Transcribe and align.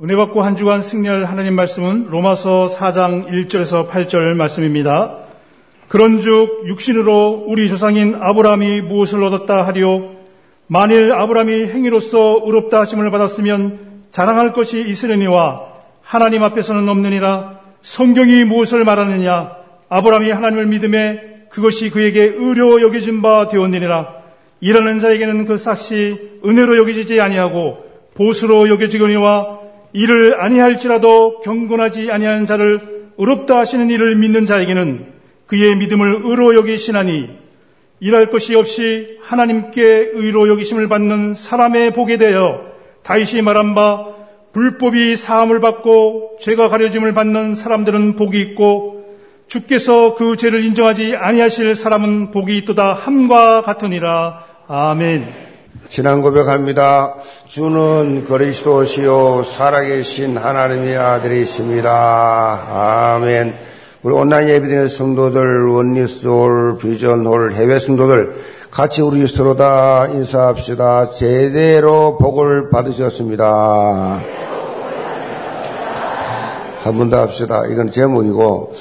은혜 0.00 0.14
받고 0.14 0.42
한 0.42 0.54
주간 0.54 0.80
승리할 0.80 1.24
하나님 1.24 1.54
말씀은 1.54 2.06
로마서 2.08 2.68
4장 2.70 3.26
1절에서 3.30 3.88
8절 3.88 4.34
말씀입니다. 4.34 5.16
그런즉 5.88 6.68
육신으로 6.68 7.46
우리 7.48 7.68
조상인 7.68 8.14
아브라함이 8.14 8.82
무엇을 8.82 9.24
얻었다 9.24 9.66
하리요? 9.66 10.10
만일 10.68 11.12
아브라함이 11.12 11.66
행위로서 11.70 12.42
의롭다 12.44 12.78
하심을 12.78 13.10
받았으면 13.10 13.80
자랑할 14.12 14.52
것이 14.52 14.84
있으려니와 14.86 15.62
하나님 16.00 16.44
앞에서는 16.44 16.88
없느니라. 16.88 17.58
성경이 17.82 18.44
무엇을 18.44 18.84
말하느냐? 18.84 19.50
아브라함이 19.88 20.30
하나님을 20.30 20.66
믿음에 20.66 21.20
그것이 21.50 21.90
그에게 21.90 22.22
의료 22.22 22.80
여겨진 22.80 23.20
바 23.20 23.48
되었느니라. 23.48 24.14
일하는 24.60 25.00
자에게는 25.00 25.44
그 25.46 25.56
삭시 25.56 26.38
은혜로 26.46 26.76
여겨지지 26.76 27.20
아니하고 27.20 27.78
보수로 28.14 28.68
여겨지거니와 28.68 29.58
이를 29.98 30.40
아니할지라도 30.40 31.40
경건하지 31.40 32.12
아니하는 32.12 32.46
자를 32.46 33.08
의롭다 33.18 33.58
하시는 33.58 33.90
이를 33.90 34.14
믿는 34.14 34.46
자에게는 34.46 35.06
그의 35.46 35.74
믿음을 35.74 36.22
의로 36.24 36.54
여기시나니 36.54 37.28
일할 37.98 38.30
것이 38.30 38.54
없이 38.54 39.18
하나님께 39.22 40.10
의로 40.14 40.48
여기심을 40.48 40.86
받는 40.86 41.34
사람의 41.34 41.94
복에 41.94 42.16
대하여 42.16 42.60
다윗이 43.02 43.42
말한 43.42 43.74
바 43.74 44.06
불법이 44.52 45.16
사함을 45.16 45.58
받고 45.58 46.36
죄가 46.38 46.68
가려짐을 46.68 47.12
받는 47.12 47.56
사람들은 47.56 48.14
복이 48.14 48.40
있고 48.40 49.16
주께서 49.48 50.14
그 50.14 50.36
죄를 50.36 50.62
인정하지 50.62 51.16
아니하실 51.16 51.74
사람은 51.74 52.30
복이 52.30 52.56
있도다 52.58 52.92
함과 52.92 53.62
같으니라 53.62 54.44
아멘. 54.68 55.47
지난 55.88 56.20
고백합니다. 56.20 57.14
주는 57.46 58.24
그리스도시요 58.24 59.42
살아계신 59.44 60.36
하나님의 60.36 60.96
아들이십니다. 60.96 63.14
아멘. 63.14 63.54
우리 64.02 64.14
온라인 64.14 64.48
예배드리는 64.48 64.86
성도들, 64.86 65.68
원리스홀, 65.68 66.78
비전홀, 66.78 67.52
해외 67.52 67.78
성도들 67.78 68.34
같이 68.70 69.02
우리 69.02 69.26
서로 69.26 69.56
다 69.56 70.06
인사합시다. 70.06 71.10
제대로 71.10 72.16
복을 72.18 72.70
받으셨습니다. 72.70 74.20
한 76.84 76.96
번 76.96 77.10
더 77.10 77.20
합시다. 77.20 77.66
이건 77.66 77.90
제목이고 77.90 78.72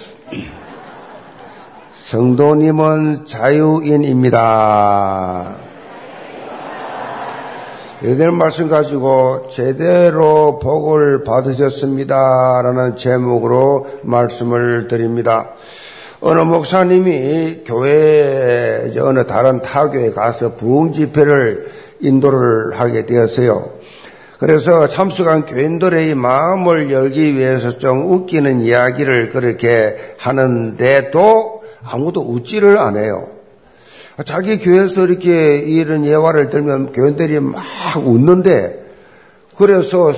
성도님은 1.93 3.25
자유인입니다. 3.25 4.35
여덟 8.03 8.31
말씀 8.31 8.69
가지고 8.69 9.47
제대로 9.49 10.59
복을 10.59 11.23
받으셨습니다. 11.23 12.61
라는 12.61 12.95
제목으로 12.95 13.87
말씀을 14.03 14.87
드립니다. 14.87 15.55
어느 16.21 16.41
목사님이 16.41 17.63
교회, 17.65 18.91
어느 19.01 19.25
다른 19.25 19.63
타교에 19.63 20.11
가서 20.11 20.53
부흥 20.53 20.91
집회를 20.91 21.65
인도를 21.99 22.79
하게 22.79 23.07
되었어요. 23.07 23.71
그래서 24.37 24.87
참석한 24.87 25.47
교인들의 25.47 26.13
마음을 26.13 26.91
열기 26.91 27.35
위해서 27.35 27.79
좀 27.79 28.11
웃기는 28.11 28.61
이야기를 28.61 29.29
그렇게 29.29 29.95
하는데도 30.19 31.63
아무도 31.83 32.21
웃지를 32.21 32.77
않아요. 32.77 33.36
자기 34.25 34.57
교회에서 34.57 35.05
이렇게 35.05 35.59
이런 35.59 36.05
예화를 36.05 36.49
들면 36.49 36.91
교인들이 36.91 37.39
막 37.39 37.63
웃는데 38.03 38.85
그래서 39.55 40.11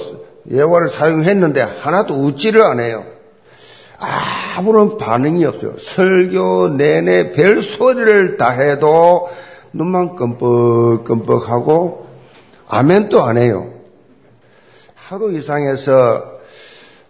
예화를 0.49 0.87
사용했는데 0.87 1.61
하나도 1.61 2.13
웃지를 2.13 2.61
않아요. 2.61 3.03
아무런 4.57 4.97
반응이 4.97 5.43
없어요. 5.45 5.73
설교 5.77 6.69
내내 6.69 7.31
별 7.31 7.61
소리를 7.61 8.37
다 8.37 8.51
해도 8.51 9.27
눈만 9.73 10.15
끔뻑끔뻑하고 10.15 12.07
아멘도 12.69 13.21
안 13.21 13.37
해요. 13.37 13.67
하루 14.95 15.33
이상해서 15.37 16.39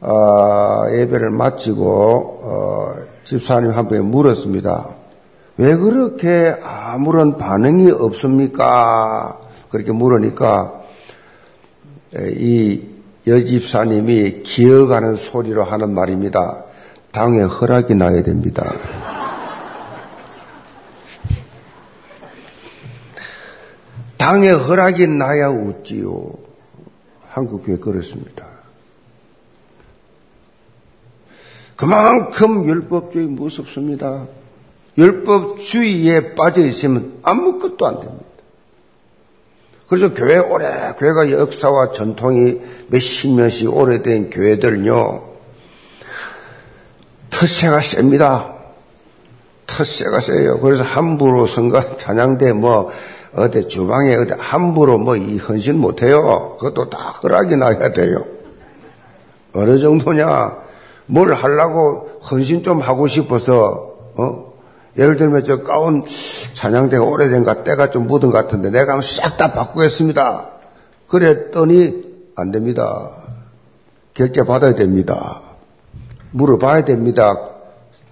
어, 0.02 0.86
예배를 0.92 1.30
마치고 1.30 2.40
어, 2.42 2.94
집사님 3.26 3.72
한 3.72 3.88
분이 3.88 4.02
물었습니다. 4.02 4.99
왜 5.60 5.76
그렇게 5.76 6.58
아무런 6.64 7.38
반응이 7.38 7.92
없습니까? 7.92 9.42
그렇게 9.70 9.92
물으니까 9.92 10.86
이 12.16 12.82
여집사님이 13.28 14.44
기어가는 14.44 15.18
소리로 15.18 15.66
하는 15.66 15.94
말입니다. 15.94 16.64
당에 17.12 17.42
허락이 17.42 17.94
나야 17.94 18.24
됩니다. 18.24 18.74
당에 24.16 24.52
허락이 24.52 25.08
나야 25.08 25.50
웃지요. 25.50 26.36
한국교회 27.32 27.80
그렇습니다. 27.80 28.48
그만큼 31.76 32.64
율법주의 32.64 33.28
무섭습니다. 33.28 34.39
율법주의에 35.00 36.36
빠져 36.36 36.62
있으면 36.62 37.20
아무것도 37.24 37.88
안 37.88 38.00
됩니다. 38.02 38.26
그래서 39.88 40.14
교회 40.14 40.38
오래, 40.38 40.94
교회가 41.00 41.32
역사와 41.32 41.94
전통이 41.94 42.60
몇십 42.90 43.32
년씩 43.32 43.76
오래된 43.76 44.30
교회들은요, 44.30 45.24
텃세가 47.32 47.80
셉니다. 47.80 48.54
텃세가 49.66 50.20
세요. 50.20 50.60
그래서 50.60 50.84
함부로 50.84 51.48
선거 51.48 51.96
찬양대 51.98 52.54
뭐, 52.54 52.92
어디 53.34 53.68
주방에 53.68 54.16
어디 54.16 54.34
함부로 54.38 54.98
뭐 54.98 55.16
이 55.16 55.38
헌신 55.38 55.80
못해요. 55.80 56.58
그것도 56.60 56.90
다 56.90 56.98
허락이 56.98 57.56
나야 57.56 57.92
돼요. 57.92 58.26
어느 59.54 59.80
정도냐, 59.80 60.58
뭘 61.06 61.34
하려고 61.34 62.20
헌신 62.30 62.62
좀 62.64 62.80
하고 62.80 63.08
싶어서, 63.08 63.96
어? 64.18 64.49
예를 65.00 65.16
들면 65.16 65.46
저 65.46 65.62
가운 65.62 66.04
찬양대가 66.54 67.06
오래된가 67.06 67.64
때가 67.64 67.90
좀 67.90 68.06
묻은 68.06 68.32
것 68.32 68.34
같은데 68.34 68.70
내가 68.70 68.92
한번 68.92 69.02
싹다 69.02 69.54
바꾸겠습니다. 69.54 70.50
그랬더니 71.08 72.04
안 72.36 72.52
됩니다. 72.52 73.10
결제 74.14 74.44
받아야 74.44 74.76
됩니다. 74.76 75.42
물어봐야 76.32 76.84
됩니다. 76.84 77.50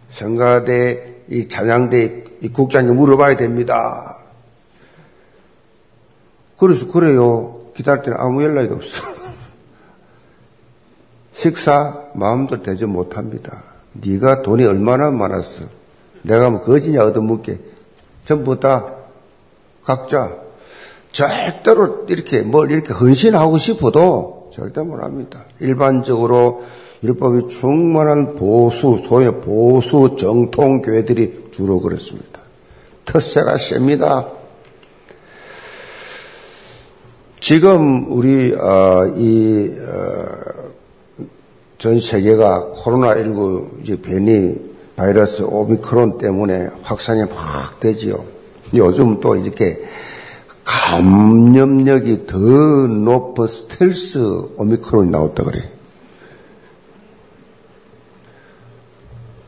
성가대, 0.10 1.26
이 1.30 1.50
찬양대, 1.50 2.24
이 2.42 2.50
국장님 2.50 2.96
물어봐야 2.96 3.36
됩니다. 3.36 4.18
그래서 6.58 6.88
그래요. 6.88 7.66
기다릴 7.76 8.04
때는 8.04 8.18
아무 8.18 8.42
연락이 8.44 8.74
없어. 8.74 9.04
식사 11.36 12.02
마음도 12.14 12.64
대접 12.64 12.90
못합니다. 12.90 13.62
네가 13.92 14.42
돈이 14.42 14.64
얼마나 14.64 15.12
많았어. 15.12 15.77
내가 16.28 16.50
뭐 16.50 16.62
거지냐 16.62 17.04
얻어먹게. 17.04 17.60
전부 18.26 18.60
다 18.60 18.94
각자 19.84 20.36
절대로 21.14 22.06
이렇게 22.10 22.42
뭘 22.42 22.70
이렇게 22.70 22.94
헌신하고 22.94 23.58
싶어도 23.58 24.52
절대 24.54 24.82
못 24.82 25.02
합니다. 25.02 25.46
일반적으로 25.60 26.64
율법이 27.04 27.48
충만한 27.48 28.36
보수, 28.36 28.98
소위 28.98 29.30
보수 29.32 30.16
정통 30.18 30.82
교회들이 30.82 31.50
주로 31.52 31.80
그렇습니다. 31.80 32.42
텃세가 33.06 33.58
셉니다. 33.60 34.28
지금 37.40 38.12
우리 38.12 38.54
어, 38.54 39.06
이전 39.16 39.78
어, 41.96 42.00
세계가 42.00 42.72
코로나 42.74 43.16
19 43.16 43.80
이제 43.82 43.96
변이 43.96 44.67
바이러스 44.98 45.44
오미크론 45.44 46.18
때문에 46.18 46.70
확산이 46.82 47.24
막 47.30 47.80
되지요. 47.80 48.26
요즘 48.74 49.20
또 49.20 49.36
이렇게 49.36 49.84
감염력이 50.66 52.26
더 52.26 52.38
높은 52.38 53.48
스텔스 53.48 54.18
오미크론이 54.58 55.12
나왔다 55.12 55.44
그래. 55.44 55.70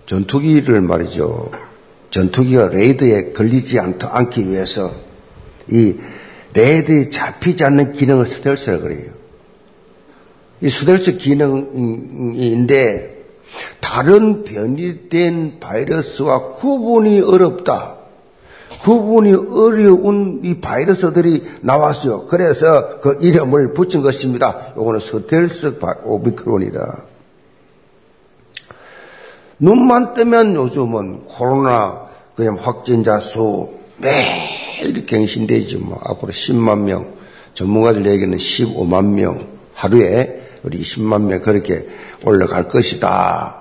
전투기를 0.06 0.81
말이죠. 0.81 1.50
전투기가 2.12 2.68
레이드에 2.68 3.34
걸리지 3.34 3.80
않기 3.80 4.50
위해서 4.50 4.92
이 5.68 5.95
레이더에 6.54 7.10
잡히지 7.10 7.63
않는 7.63 7.94
기능을 7.94 8.28
스텔스라 8.28 8.81
그래요. 8.81 9.12
이 10.62 10.69
스텔스 10.69 11.18
기능인데 11.18 13.19
다른 13.80 14.44
변이된 14.44 15.60
바이러스와 15.60 16.52
구분이 16.54 17.22
어렵다. 17.22 17.96
구분이 18.83 19.33
어려운 19.34 20.42
이 20.44 20.60
바이러스들이 20.60 21.44
나왔어요. 21.62 22.26
그래서 22.26 23.00
그 23.00 23.18
이름을 23.22 23.74
붙인 23.74 24.02
것입니다. 24.02 24.74
요거는 24.78 25.00
스텔스 25.00 25.80
오미크론이다. 26.04 27.04
눈만 29.60 30.14
뜨면 30.14 30.56
요즘은 30.56 31.22
코로나 31.22 32.08
그냥 32.36 32.58
확진자 32.62 33.20
수 33.20 33.74
매일 33.98 35.04
갱신되지 35.04 35.78
뭐 35.78 36.00
앞으로 36.06 36.31
10만 36.31 36.80
명 36.80 37.14
전문가들 37.54 38.06
얘기는 38.06 38.36
15만 38.38 39.06
명 39.08 39.48
하루에 39.74 40.42
우리 40.64 40.80
10만 40.80 41.24
명 41.24 41.42
그렇게 41.42 41.88
올라갈 42.26 42.70
것이다. 42.70 43.58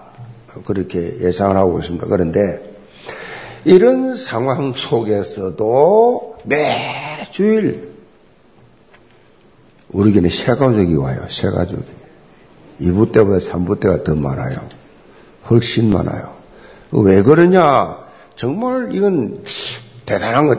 그렇게 0.65 1.19
예상을 1.21 1.57
하고 1.57 1.79
있습니다. 1.79 2.07
그런데 2.07 2.63
이런 3.65 4.15
상황 4.15 4.73
속에서도 4.73 6.39
매주일 6.45 7.89
우리에게는 9.91 10.31
새 10.31 10.55
가족이 10.55 10.97
와요. 10.97 11.19
새 11.29 11.51
가족이. 11.51 11.99
2부 12.81 13.13
때보다 13.13 13.39
3부 13.39 13.81
때가 13.81 14.05
더 14.05 14.15
많아요. 14.15 14.57
훨씬 15.51 15.91
많아요. 15.91 16.35
왜 16.93 17.23
그러냐? 17.23 17.99
정말 18.37 18.95
이건 18.95 19.43
대단한 20.07 20.47
것. 20.47 20.59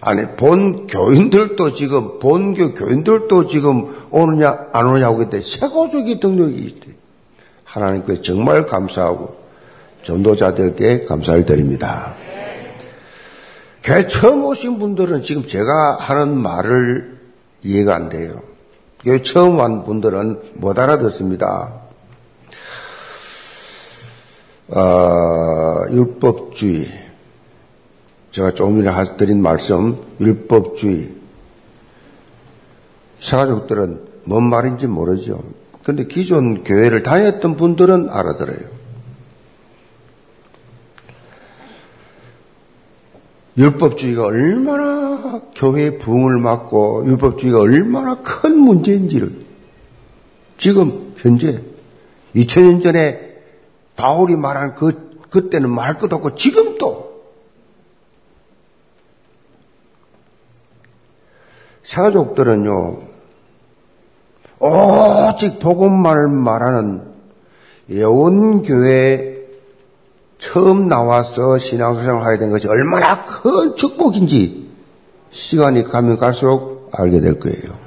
아니, 0.00 0.26
본 0.36 0.88
교인들도 0.88 1.72
지금, 1.72 2.18
본교 2.18 2.74
교인들도 2.74 3.46
지금 3.46 3.94
오느냐, 4.10 4.68
안 4.72 4.86
오느냐고 4.86 5.18
그때 5.18 5.40
새 5.40 5.60
가족이 5.60 6.18
등록이 6.18 6.54
있대. 6.56 6.88
하나님께 7.72 8.20
정말 8.20 8.66
감사하고 8.66 9.34
전도자들께 10.02 11.04
감사를 11.04 11.44
드립니다. 11.46 12.14
교회 13.82 14.06
처음 14.06 14.44
오신 14.44 14.78
분들은 14.78 15.22
지금 15.22 15.46
제가 15.46 15.96
하는 15.96 16.36
말을 16.36 17.18
이해가 17.62 17.94
안 17.94 18.08
돼요. 18.10 18.42
교회 19.02 19.22
처음 19.22 19.58
온 19.58 19.84
분들은 19.84 20.52
못 20.54 20.78
알아듣습니다. 20.78 21.72
어, 24.68 25.84
율법주의. 25.90 26.88
제가 28.32 28.52
조금 28.52 28.84
전에 28.84 29.16
드린 29.16 29.40
말씀, 29.40 29.98
율법주의. 30.20 31.10
사가족들은 33.20 34.00
뭔 34.24 34.44
말인지 34.44 34.86
모르죠. 34.86 35.42
그런데 35.82 36.06
기존 36.06 36.64
교회를 36.64 37.02
다녔던 37.02 37.56
분들은 37.56 38.08
알아들어요. 38.10 38.82
율법주의가 43.56 44.24
얼마나 44.24 45.40
교회의 45.54 45.98
부흥을 45.98 46.38
막고 46.38 47.04
율법주의가 47.06 47.60
얼마나 47.60 48.22
큰 48.22 48.58
문제인지를 48.58 49.44
지금 50.56 51.12
현재 51.18 51.62
2000년 52.34 52.80
전에 52.80 53.42
바울이 53.96 54.36
말한 54.36 54.74
그 54.74 55.12
그때는 55.28 55.70
말 55.70 55.98
것도 55.98 56.16
없고 56.16 56.34
지금도 56.34 57.12
사가족들은요 61.82 63.11
오직 64.62 65.58
복음만을 65.58 66.28
말하는 66.28 67.02
예원교회 67.90 69.42
처음 70.38 70.88
나와서 70.88 71.58
신앙생활을 71.58 72.24
하게 72.24 72.38
된 72.38 72.50
것이 72.52 72.68
얼마나 72.68 73.24
큰 73.24 73.74
축복인지 73.74 74.70
시간이 75.30 75.82
가면 75.82 76.16
갈수록 76.16 76.90
알게 76.92 77.20
될 77.20 77.40
거예요. 77.40 77.82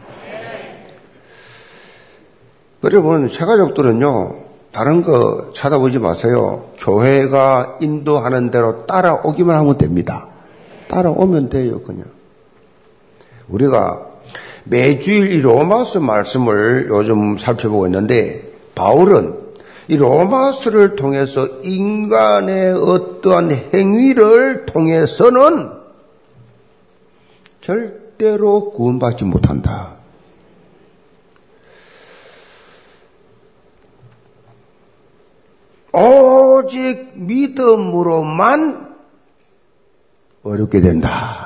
여러분, 2.84 3.30
최가족들은요, 3.30 4.36
다른 4.72 5.02
거 5.02 5.52
찾아보지 5.54 6.00
마세요. 6.00 6.66
교회가 6.80 7.78
인도하는 7.80 8.52
대로 8.52 8.86
따라오기만 8.86 9.56
하면 9.56 9.78
됩니다. 9.78 10.28
따라오면 10.90 11.50
돼요, 11.50 11.82
그냥. 11.82 12.06
우리가 13.48 14.15
매주일 14.66 15.32
이 15.32 15.42
로마서 15.42 16.00
말씀을 16.00 16.88
요즘 16.90 17.38
살펴보고 17.38 17.86
있는데, 17.88 18.52
바울은 18.74 19.46
이 19.88 19.96
로마서를 19.96 20.96
통해서 20.96 21.46
인간의 21.64 22.74
어떠한 22.74 23.52
행위를 23.74 24.66
통해서는 24.66 25.72
절대로 27.62 28.72
구원받지 28.72 29.26
못한다. 29.26 29.96
오직 35.94 37.14
믿음으로만 37.16 38.96
어렵게 40.44 40.82
된다. 40.82 41.45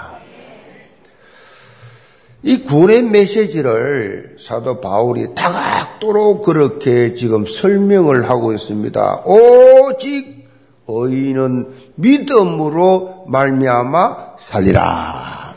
이 2.42 2.64
구원의 2.64 3.04
메시지를 3.04 4.38
사도 4.40 4.80
바울이 4.80 5.36
다각도로 5.36 6.42
그렇게 6.42 7.14
지금 7.14 7.46
설명을 7.46 8.30
하고 8.30 8.54
있습니다. 8.54 9.24
오직 9.26 10.48
의인은 10.88 11.70
믿음으로 11.96 13.26
말미암아 13.28 14.38
살리라. 14.40 15.56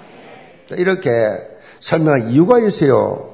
이렇게 0.73 1.11
설명한 1.79 2.31
이유가 2.31 2.59
있어요. 2.59 3.31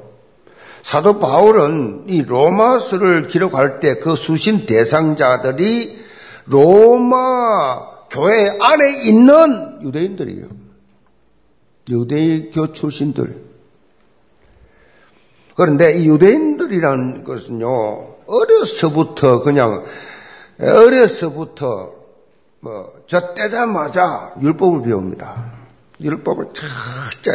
사도 0.83 1.19
바울은 1.19 2.05
이 2.07 2.23
로마서를 2.23 3.29
기록할 3.29 3.81
때 3.81 3.99
그 3.99 4.15
수신 4.15 4.67
대상자들이 4.67 5.99
로마 6.47 7.81
교회 8.11 8.49
안에 8.61 9.03
있는 9.05 9.81
유대인들이에요. 9.83 10.68
유대교 11.89 12.73
출신들. 12.73 13.49
그런데 15.57 15.99
이 15.99 16.07
유대인들이라는 16.07 17.25
것은요, 17.25 17.69
어려서부터 18.27 19.43
그냥, 19.43 19.85
어려서부터, 20.61 21.95
뭐, 22.61 22.93
저 23.07 23.35
떼자마자 23.35 24.35
율법을 24.41 24.83
배웁니다. 24.83 25.53
율법을 26.01 26.47
착착 26.53 27.35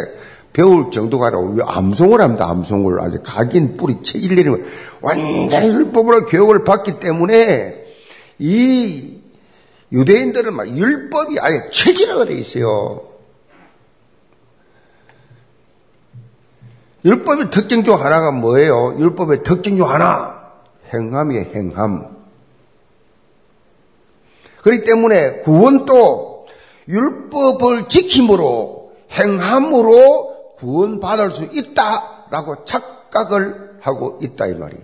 배울 0.54 0.92
정도가 0.92 1.28
아니라 1.28 1.66
암송을 1.68 2.22
합니다. 2.22 2.50
암송을 2.50 3.00
아주 3.02 3.20
각인 3.24 3.76
뿌리 3.76 4.02
채 4.04 4.20
일일이 4.20 4.50
완전히 5.02 5.68
율법으로 5.68 6.28
교육을 6.28 6.64
받기 6.64 7.00
때문에 7.00 7.86
이 8.40 9.20
유대인들은 9.92 10.54
막 10.54 10.68
율법이 10.68 11.40
아예 11.40 11.70
체질화가 11.72 12.26
돼 12.26 12.36
있어요. 12.36 13.13
율법의 17.06 17.50
특징 17.52 17.84
중 17.84 18.02
하나가 18.04 18.32
뭐예요? 18.32 18.96
율법의 18.98 19.44
특징 19.44 19.78
중 19.78 19.90
하나. 19.90 20.42
행함이에요, 20.94 21.52
행함. 21.54 22.14
그렇기 24.62 24.84
때문에 24.86 25.40
구원도 25.40 26.48
율법을 26.88 27.90
지킴으로 27.90 28.94
행함으로 29.12 30.56
구원받을 30.58 31.32
수 31.32 31.44
있다라고 31.44 32.64
착각을 32.66 33.80
하고 33.82 34.18
있다 34.22 34.48
이 34.48 34.54
말이에요. 34.54 34.84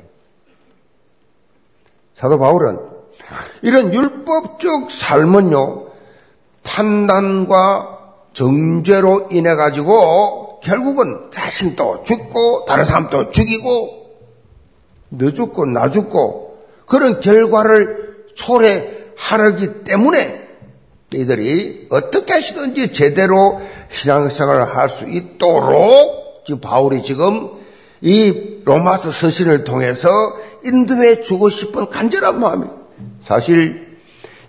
사도 2.14 2.38
바울은 2.38 2.80
이런 3.62 3.94
율법적 3.94 4.92
삶은요 4.92 5.88
판단과 6.64 8.00
정죄로 8.34 9.30
인해 9.32 9.56
가지고 9.56 10.49
결국은 10.62 11.30
자신도 11.32 12.04
죽고 12.04 12.66
다른 12.66 12.86
사람도 12.86 13.32
죽이고 13.32 14.00
너 15.10 15.32
죽고 15.32 15.66
나 15.66 15.90
죽고 15.90 16.58
그런 16.86 17.20
결과를 17.20 18.26
초래하기 18.36 19.84
때문에 19.84 20.48
이들이 21.14 21.88
어떻게 21.90 22.34
하시든지 22.34 22.94
제대로 22.94 23.60
신앙생활을 23.90 24.76
할 24.76 24.90
수 24.90 25.08
있도록 25.10 26.44
지금 26.46 26.62
바울이 26.62 27.02
지금 27.04 27.50
이 28.02 28.62
로마서 28.66 29.12
서신을 29.12 29.64
통해서 29.64 30.10
인도해 30.64 31.22
주고 31.22 31.50
싶은 31.50 31.90
간절한 31.90 32.40
마음이 32.40 32.68
사실 33.24 33.98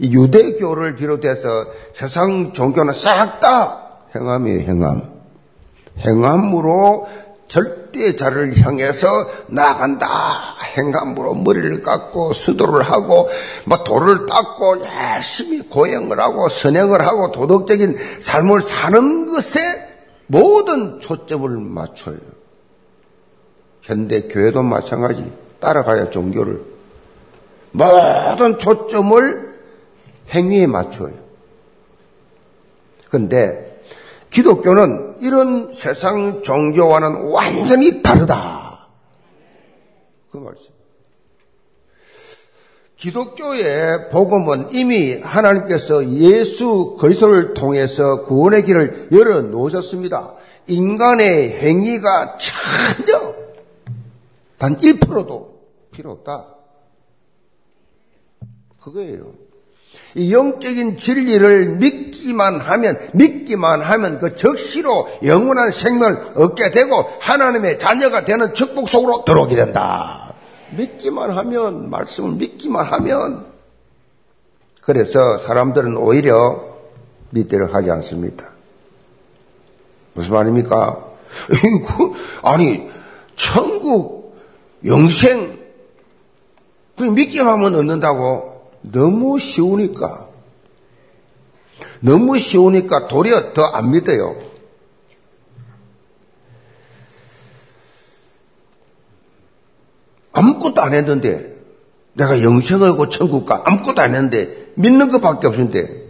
유대교를 0.00 0.96
비롯해서 0.96 1.66
세상 1.94 2.52
종교는 2.52 2.94
싹 2.94 3.40
다 3.40 3.86
행함이에요, 4.14 4.60
행함. 4.60 5.19
행함으로 5.98 7.06
절, 7.48 7.80
절대의 7.90 8.16
자를 8.16 8.56
향해서 8.56 9.08
나간다. 9.48 10.06
행함으로 10.76 11.34
머리를 11.34 11.82
깎고 11.82 12.32
수도를 12.32 12.82
하고 12.82 13.28
뭐 13.64 13.84
돌을 13.84 14.26
닦고 14.26 14.84
열심히 14.84 15.60
고행을 15.68 16.18
하고 16.20 16.48
선행을 16.48 17.06
하고 17.06 17.32
도덕적인 17.32 17.96
삶을 18.20 18.60
사는 18.60 19.26
것에 19.26 19.60
모든 20.26 21.00
초점을 21.00 21.48
맞춰요. 21.48 22.18
현대 23.82 24.22
교회도 24.22 24.62
마찬가지. 24.62 25.32
따라가야 25.58 26.08
종교를 26.08 26.62
모든 27.72 28.58
초점을 28.58 29.60
행위에 30.30 30.66
맞춰요. 30.66 31.12
근데 33.10 33.69
기독교는 34.30 35.16
이런 35.20 35.72
세상 35.72 36.42
종교와는 36.42 37.30
완전히 37.30 38.02
다르다. 38.02 38.88
그 40.30 40.36
말씀. 40.38 40.72
기독교의 42.96 44.10
복음은 44.10 44.74
이미 44.74 45.14
하나님께서 45.14 46.06
예수 46.06 46.96
그리스도를 47.00 47.54
통해서 47.54 48.22
구원의 48.22 48.64
길을 48.66 49.08
열어 49.12 49.40
놓으셨습니다. 49.40 50.34
인간의 50.66 51.60
행위가 51.60 52.36
전혀 52.36 53.34
단 54.58 54.78
1%도 54.78 55.60
필요 55.90 56.10
없다. 56.12 56.54
그거예요. 58.82 59.32
이 60.14 60.32
영적인 60.32 60.96
진리를 60.98 61.76
믿기만 61.76 62.60
하면, 62.60 62.98
믿기만 63.12 63.80
하면 63.82 64.18
그 64.18 64.34
적시로 64.36 65.08
영원한 65.24 65.70
생명을 65.70 66.32
얻게 66.36 66.70
되고 66.70 67.06
하나님의 67.20 67.78
자녀가 67.78 68.24
되는 68.24 68.54
축복 68.54 68.88
속으로 68.88 69.24
들어오게 69.24 69.54
된다. 69.54 70.34
믿기만 70.76 71.30
하면, 71.30 71.90
말씀을 71.90 72.32
믿기만 72.32 72.86
하면. 72.86 73.46
그래서 74.82 75.38
사람들은 75.38 75.96
오히려 75.96 76.64
믿대로 77.30 77.68
하지 77.68 77.90
않습니다. 77.90 78.48
무슨 80.14 80.32
말입니까? 80.32 81.06
아니, 82.42 82.90
천국, 83.36 84.36
영생, 84.84 85.60
믿기만 86.96 87.46
하면 87.54 87.74
얻는다고? 87.76 88.49
너무 88.82 89.38
쉬우니까. 89.38 90.28
너무 92.00 92.38
쉬우니까 92.38 93.08
도리어 93.08 93.52
더 93.52 93.66
안 93.74 93.90
믿어요. 93.90 94.36
아무것도 100.32 100.80
안 100.80 100.94
했는데, 100.94 101.56
내가 102.14 102.42
영생을 102.42 102.96
고 102.96 103.08
천국 103.08 103.44
가 103.46 103.62
아무것도 103.64 104.00
안 104.00 104.14
했는데, 104.14 104.72
믿는 104.74 105.10
것밖에 105.10 105.46
없는데, 105.46 106.06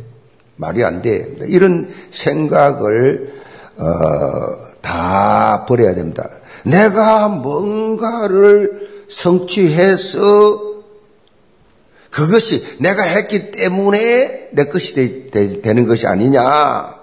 말이 0.57 0.85
안 0.85 1.03
돼. 1.03 1.37
이런 1.47 1.89
생각을, 2.11 3.41
어, 3.79 4.71
다 4.83 5.65
버려야 5.67 5.95
됩니다. 5.95 6.29
내가 6.65 7.29
뭔가를 7.29 9.07
성취해서 9.09 10.70
그것이 12.11 12.79
내가 12.79 13.03
했기 13.03 13.53
때문에 13.53 14.51
내 14.53 14.65
것이 14.65 14.95
되, 15.31 15.61
되, 15.61 15.73
는 15.73 15.87
것이 15.87 16.07
아니냐. 16.07 16.99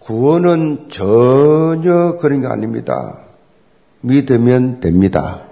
구원은 0.00 0.88
전혀 0.90 2.16
그런 2.18 2.40
게 2.40 2.46
아닙니다. 2.46 3.18
믿으면 4.00 4.80
됩니다. 4.80 5.42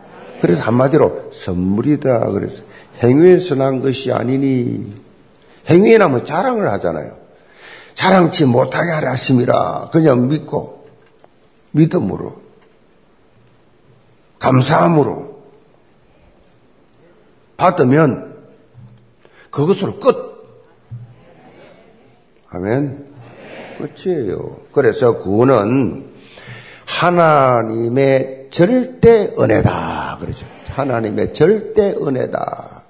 그래서 0.40 0.62
한마디로 0.62 1.30
선물이다. 1.32 2.30
그래서 2.30 2.64
행위에서 3.02 3.54
난 3.54 3.80
것이 3.80 4.12
아니니 4.12 4.84
행위에 5.68 5.98
나면 5.98 6.24
자랑을 6.24 6.70
하잖아요. 6.72 7.16
자랑치 7.94 8.44
못하게 8.46 8.90
하심이라 8.90 9.90
그냥 9.92 10.28
믿고 10.28 10.86
믿음으로 11.72 12.40
감사함으로 14.38 15.31
받으면 17.62 18.34
그것으로 19.50 20.00
끝. 20.00 20.16
아멘. 22.50 23.06
끝이에요. 23.78 24.56
그래서 24.72 25.18
구원은 25.18 26.10
하나님의 26.86 28.48
절대 28.50 29.32
은혜다. 29.38 30.18
그러죠. 30.20 30.46
하나님의 30.70 31.34
절대 31.34 31.94
은혜다. 31.96 32.82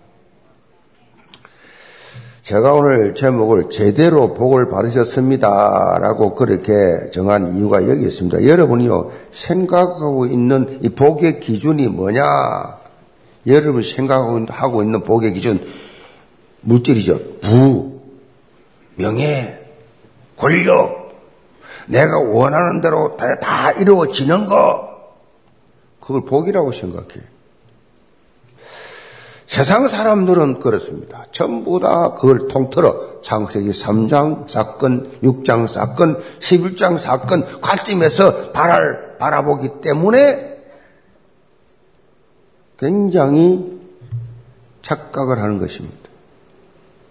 제가 2.42 2.72
오늘 2.72 3.14
제목을 3.14 3.68
제대로 3.68 4.32
복을 4.34 4.68
받으셨습니다. 4.68 5.98
라고 6.00 6.34
그렇게 6.34 7.10
정한 7.12 7.56
이유가 7.56 7.88
여기 7.88 8.06
있습니다. 8.06 8.46
여러분이요, 8.46 9.10
생각하고 9.30 10.26
있는 10.26 10.80
이 10.82 10.88
복의 10.88 11.40
기준이 11.40 11.86
뭐냐? 11.86 12.81
여러분이 13.46 13.84
생각하고 13.84 14.82
있는 14.82 15.02
복의 15.02 15.34
기준, 15.34 15.66
물질이죠. 16.60 17.40
부, 17.40 18.00
명예, 18.94 19.58
권력, 20.36 21.02
내가 21.86 22.18
원하는 22.20 22.80
대로 22.80 23.16
다, 23.16 23.38
다 23.40 23.72
이루어지는 23.72 24.46
거, 24.46 24.92
그걸 26.00 26.24
복이라고 26.24 26.72
생각해. 26.72 27.32
세상 29.46 29.86
사람들은 29.86 30.60
그렇습니다. 30.60 31.26
전부 31.30 31.78
다 31.78 32.14
그걸 32.14 32.48
통틀어 32.48 33.20
창세기 33.20 33.68
3장 33.70 34.48
사건, 34.48 35.10
6장 35.22 35.68
사건, 35.68 36.22
11장 36.40 36.96
사건 36.96 37.60
관점에서 37.60 38.52
바랄, 38.52 39.18
바라보기 39.18 39.82
때문에 39.82 40.51
굉장히 42.82 43.80
착각을 44.82 45.38
하는 45.38 45.58
것입니다. 45.58 45.96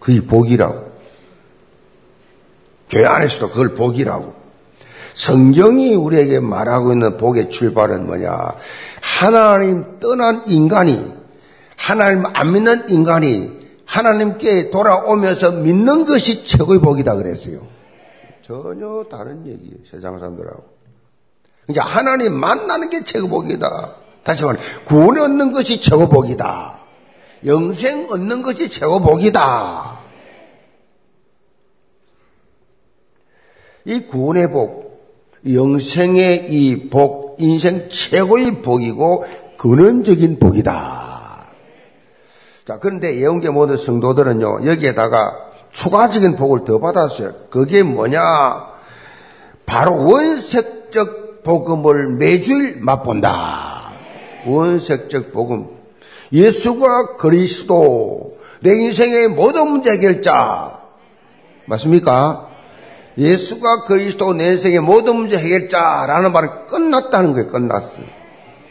그게 0.01 0.19
복이라고. 0.19 0.91
교회 2.89 3.05
안에서도 3.05 3.49
그걸 3.49 3.75
복이라고. 3.75 4.33
성경이 5.13 5.95
우리에게 5.95 6.41
말하고 6.41 6.91
있는 6.91 7.15
복의 7.15 7.51
출발은 7.51 8.05
뭐냐? 8.05 8.55
하나님 9.01 9.99
떠난 9.99 10.45
인간이, 10.47 11.09
하나님 11.77 12.23
안 12.33 12.51
믿는 12.51 12.89
인간이 12.89 13.61
하나님께 13.85 14.71
돌아오면서 14.71 15.51
믿는 15.51 16.03
것이 16.03 16.43
최고의 16.43 16.79
복이다 16.79 17.15
그랬어요. 17.15 17.65
전혀 18.41 19.05
다른 19.09 19.47
얘기예요. 19.47 19.77
세상 19.89 20.19
사람들하고. 20.19 20.63
그러니까 21.65 21.85
하나님 21.85 22.33
만나는 22.33 22.89
게 22.89 23.05
최고 23.05 23.29
복이다. 23.29 24.01
다시 24.23 24.43
말해, 24.43 24.59
구원 24.85 25.17
얻는 25.17 25.51
것이 25.51 25.81
최고복이다. 25.81 26.79
영생 27.45 28.07
얻는 28.11 28.41
것이 28.43 28.69
최고복이다. 28.69 29.99
이 33.85 33.99
구원의 34.07 34.51
복, 34.51 34.91
영생의 35.51 36.47
이 36.49 36.89
복, 36.89 37.37
인생 37.39 37.89
최고의 37.89 38.61
복이고 38.61 39.25
근원적인 39.57 40.37
복이다. 40.37 41.47
자, 42.67 42.77
그런데 42.79 43.19
예언계 43.19 43.49
모든 43.49 43.75
성도들은요, 43.75 44.65
여기에다가 44.65 45.49
추가적인 45.71 46.35
복을 46.35 46.63
더 46.65 46.79
받았어요. 46.79 47.33
그게 47.49 47.81
뭐냐? 47.81 48.69
바로 49.65 50.05
원색적 50.05 51.43
복음을 51.43 52.17
매주일 52.17 52.81
맛본다. 52.81 53.60
원색적 54.45 55.31
복음. 55.31 55.67
예수가 56.33 57.15
그리스도, 57.17 58.31
내 58.61 58.71
인생의 58.71 59.29
모든 59.29 59.69
문제 59.69 59.91
해결자. 59.91 60.79
맞습니까? 61.65 62.49
예수가 63.17 63.83
그리스도 63.83 64.33
내 64.33 64.51
인생의 64.51 64.79
모든 64.79 65.15
문제 65.15 65.37
해결자라는 65.37 66.31
말은 66.31 66.67
끝났다는 66.67 67.33
거예요. 67.33 67.47
끝났어. 67.47 68.01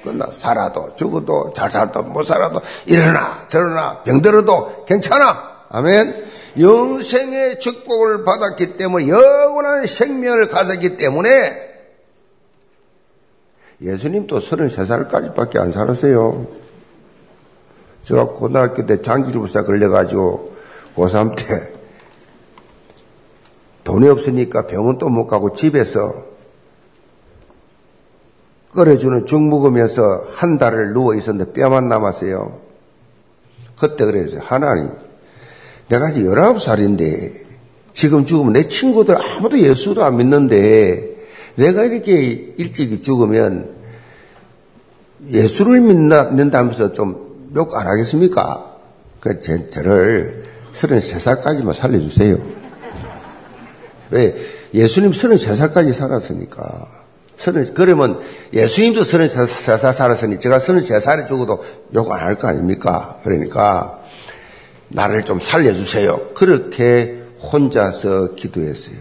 끝나. 0.02 0.28
살아도, 0.32 0.94
죽어도, 0.96 1.52
잘 1.54 1.70
살도, 1.70 2.02
못 2.04 2.22
살아도, 2.22 2.62
일어나, 2.86 3.46
드러나, 3.48 4.02
병들어도 4.02 4.86
괜찮아. 4.86 5.50
아멘. 5.68 6.24
영생의 6.58 7.60
축복을 7.60 8.24
받았기 8.24 8.76
때문에, 8.76 9.08
영원한 9.08 9.84
생명을 9.86 10.48
가졌기 10.48 10.96
때문에, 10.96 11.69
예수님도 13.82 14.40
33살까지밖에 14.40 15.58
안 15.58 15.72
살았어요. 15.72 16.46
제가 18.02 18.28
고등학교 18.28 18.86
때 18.86 19.02
장기질부사 19.02 19.64
걸려가지고 19.64 20.52
고3 20.96 21.36
때 21.36 21.72
돈이 23.84 24.08
없으니까 24.08 24.66
병원 24.66 24.98
또못 24.98 25.26
가고 25.26 25.52
집에서 25.54 26.30
끓여주는 28.72 29.26
죽 29.26 29.42
먹으면서 29.42 30.24
한 30.34 30.58
달을 30.58 30.92
누워 30.92 31.14
있었는데 31.14 31.52
뼈만 31.52 31.88
남았어요. 31.88 32.60
그때 33.78 34.04
그랬어요. 34.04 34.42
하나님, 34.44 34.90
내가 35.88 36.10
이제 36.10 36.20
19살인데 36.20 37.50
지금 37.92 38.26
죽으면 38.26 38.52
내 38.52 38.68
친구들 38.68 39.16
아무도 39.20 39.58
예수도 39.58 40.04
안 40.04 40.18
믿는데 40.18 41.19
내가 41.56 41.84
이렇게 41.84 42.54
일찍 42.56 43.02
죽으면 43.02 43.70
예수를 45.28 45.80
믿는다면서 45.80 46.92
좀 46.92 47.30
욕 47.54 47.74
안 47.74 47.86
하겠습니까? 47.86 48.76
그, 49.18 49.40
제, 49.40 49.68
저를 49.70 50.44
33살까지만 50.72 51.74
살려주세요. 51.74 52.38
왜? 54.10 54.36
예수님 54.72 55.10
33살까지 55.10 55.92
살았으니까. 55.92 56.86
30, 57.36 57.74
그러면 57.74 58.20
예수님도 58.52 59.00
33살 59.00 59.92
살았으니 59.94 60.38
제가 60.38 60.58
33살에 60.58 61.26
죽어도 61.26 61.62
욕 61.94 62.12
안 62.12 62.20
할 62.20 62.36
거 62.36 62.48
아닙니까? 62.48 63.18
그러니까 63.24 64.00
나를 64.88 65.24
좀 65.24 65.40
살려주세요. 65.40 66.34
그렇게 66.34 67.24
혼자서 67.40 68.34
기도했어요. 68.36 68.98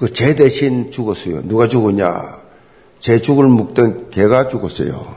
그 0.00 0.10
제 0.14 0.34
대신 0.34 0.90
죽었어요. 0.90 1.42
누가 1.46 1.68
죽었냐? 1.68 2.40
제 3.00 3.20
죽을 3.20 3.46
묵던 3.48 4.08
개가 4.10 4.48
죽었어요. 4.48 5.14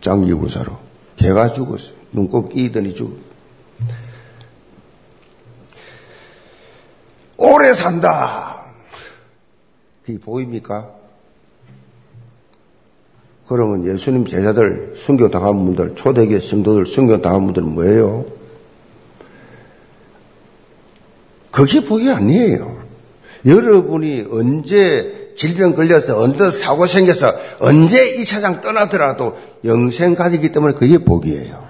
짱기불사로. 0.00 0.76
개가 1.16 1.52
죽었어요. 1.52 1.92
눈곱 2.12 2.50
끼더니 2.50 2.94
죽. 2.94 3.18
오래 7.36 7.74
산다. 7.74 8.64
그게 10.06 10.20
보입니까? 10.20 10.90
그러면 13.48 13.84
예수님 13.84 14.24
제자들, 14.24 14.94
순교당한 14.96 15.56
분들, 15.64 15.96
초대교회 15.96 16.38
성도들, 16.38 16.86
순교당한 16.86 17.46
분들은 17.46 17.66
뭐예요? 17.74 18.24
그게 21.50 21.80
복이 21.80 22.08
아니에요. 22.08 22.77
여러분이 23.48 24.26
언제 24.30 25.32
질병 25.36 25.74
걸려서 25.74 26.20
언제 26.20 26.50
사고 26.50 26.86
생겨서 26.86 27.32
언제 27.60 28.16
이 28.16 28.24
세상 28.24 28.60
떠나더라도 28.60 29.36
영생 29.64 30.14
가지기 30.14 30.52
때문에 30.52 30.74
그게 30.74 30.98
복이에요. 30.98 31.66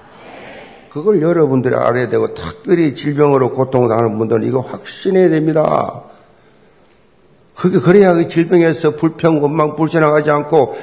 그걸 0.91 1.23
여러분들이 1.23 1.75
알아야 1.75 2.09
되고 2.09 2.35
특별히 2.35 2.95
질병으로 2.95 3.53
고통당하는 3.53 4.19
분들은 4.19 4.49
이거 4.49 4.61
확신해야 4.61 5.29
됩니다. 5.29 6.03
그게 7.55 7.79
그래야 7.79 8.15
그 8.15 8.27
질병에서 8.27 8.97
불평, 8.97 9.43
원망, 9.43 9.77
불신앙하지 9.77 10.31
않고 10.31 10.77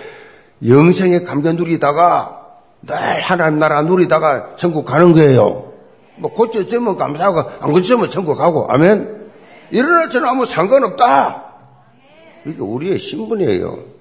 영생의 0.66 1.24
감겨 1.24 1.54
누리다가 1.54 2.42
늘 2.84 2.96
하나님 3.20 3.60
나라 3.60 3.82
누리다가 3.82 4.56
천국 4.58 4.86
가는 4.86 5.14
거예요. 5.14 5.74
뭐 6.18 6.32
고쳐지면 6.32 6.96
감사하고 6.96 7.40
안 7.62 7.72
고쳐지면 7.72 8.10
천국 8.10 8.36
가고 8.36 8.68
아멘. 8.70 9.25
때는 9.72 10.28
아무 10.28 10.46
상관없다. 10.46 11.44
이게 12.46 12.60
우리의 12.62 13.00
신분이에요. 13.00 13.96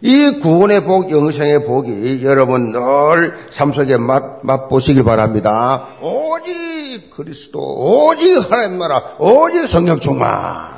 이 0.00 0.38
구원의 0.40 0.84
복, 0.84 1.10
영생의 1.10 1.64
복이 1.64 2.24
여러분 2.24 2.72
늘 2.72 3.48
삶 3.50 3.72
속에 3.72 3.96
맛, 3.96 4.40
맛보시길 4.42 5.02
바랍니다. 5.04 5.96
오직 6.02 7.08
그리스도, 7.10 7.60
오직 7.60 8.50
하나님 8.50 8.78
나라, 8.78 9.16
오직 9.18 9.66
성령 9.66 10.00
충만. 10.00 10.74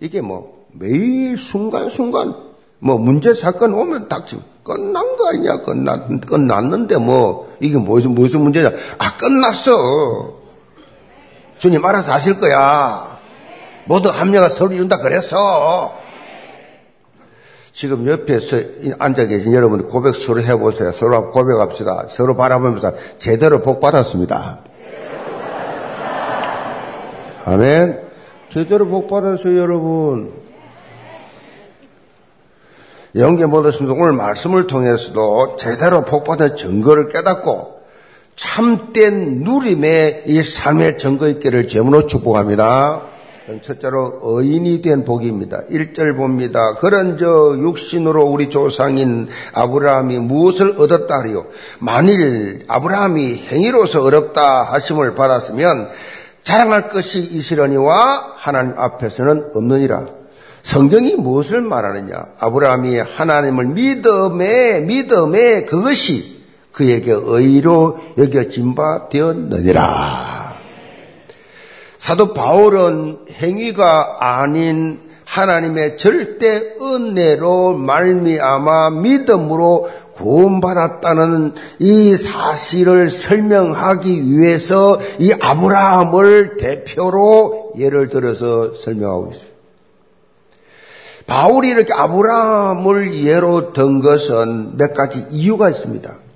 이게 0.00 0.20
뭐 0.22 0.66
매일 0.72 1.36
순간순간 1.36 2.34
뭐 2.78 2.96
문제 2.96 3.34
사건 3.34 3.74
오면 3.74 4.08
닥치고 4.08 4.40
끝난 4.62 5.16
거 5.16 5.28
아니냐 5.28 5.60
끝났, 5.62 6.08
끝났는데 6.26 6.96
뭐 6.98 7.52
이게 7.60 7.76
무슨 7.76 8.14
무슨 8.14 8.40
문제냐 8.42 8.70
아 8.98 9.16
끝났어 9.16 10.37
주님 11.58 11.84
알아서 11.84 12.12
하실 12.12 12.38
거야. 12.38 13.18
모두 13.84 14.10
합녀가 14.10 14.48
서로 14.48 14.72
이룬다 14.72 14.98
그랬어 14.98 15.96
지금 17.72 18.06
옆에서 18.08 18.56
앉아 18.98 19.26
계신 19.26 19.54
여러분 19.54 19.84
고백 19.84 20.14
서로 20.14 20.42
해보세요. 20.42 20.92
서로 20.92 21.30
고백합시다. 21.30 22.06
서로 22.08 22.36
바라보면서 22.36 22.92
제대로 23.18 23.62
복 23.62 23.80
받았습니다. 23.80 24.60
아멘. 27.44 28.02
제대로 28.50 28.86
복 28.86 29.08
받았어요 29.08 29.58
여러분. 29.58 30.32
영계 33.16 33.46
모습니다 33.46 33.94
오늘 33.94 34.12
말씀을 34.12 34.66
통해서도 34.66 35.56
제대로 35.56 36.04
복받은 36.04 36.56
증거를 36.56 37.08
깨닫고 37.08 37.77
참된 38.38 39.42
누림의 39.42 40.22
이 40.28 40.42
삶의 40.44 40.96
증거 40.98 41.28
있기를 41.28 41.66
제문으로 41.66 42.06
축복합니다. 42.06 43.02
첫째로 43.64 44.20
의인이 44.22 44.80
된 44.80 45.04
복입니다. 45.04 45.62
1절 45.68 46.16
봅니다. 46.16 46.74
그런 46.74 47.18
저 47.18 47.26
육신으로 47.58 48.26
우리 48.26 48.48
조상인 48.48 49.26
아브라함이 49.54 50.20
무엇을 50.20 50.76
얻었다 50.78 51.18
하리요? 51.18 51.46
만일 51.80 52.64
아브라함이 52.68 53.46
행위로서 53.50 54.04
어렵다 54.04 54.62
하심을 54.62 55.16
받았으면 55.16 55.88
자랑할 56.44 56.86
것이 56.86 57.18
있으려니와 57.20 58.34
하나님 58.36 58.74
앞에서는 58.76 59.50
없느니라. 59.54 60.06
성경이 60.62 61.16
무엇을 61.16 61.60
말하느냐? 61.62 62.14
아브라함이 62.38 62.98
하나님을 62.98 63.66
믿음에 63.66 64.80
믿음에 64.80 65.64
그것이 65.64 66.37
그에게 66.78 67.10
의로 67.12 67.98
여겨진 68.16 68.76
바 68.76 69.08
되었느니라. 69.08 70.54
사도 71.98 72.32
바울은 72.32 73.18
행위가 73.32 74.18
아닌 74.20 75.00
하나님의 75.24 75.98
절대 75.98 76.76
은혜로 76.80 77.74
말미암아 77.74 78.90
믿음으로 78.90 79.90
구원받았다는 80.14 81.54
이 81.80 82.14
사실을 82.14 83.08
설명하기 83.08 84.30
위해서 84.30 85.00
이 85.18 85.32
아브라함을 85.32 86.58
대표로 86.58 87.72
예를 87.76 88.06
들어서 88.06 88.72
설명하고 88.72 89.32
있어요. 89.32 89.48
바울이 91.26 91.70
이렇게 91.70 91.92
아브라함을 91.92 93.24
예로 93.24 93.72
든 93.72 93.98
것은 93.98 94.76
몇 94.76 94.94
가지 94.94 95.26
이유가 95.30 95.68
있습니다. 95.68 96.27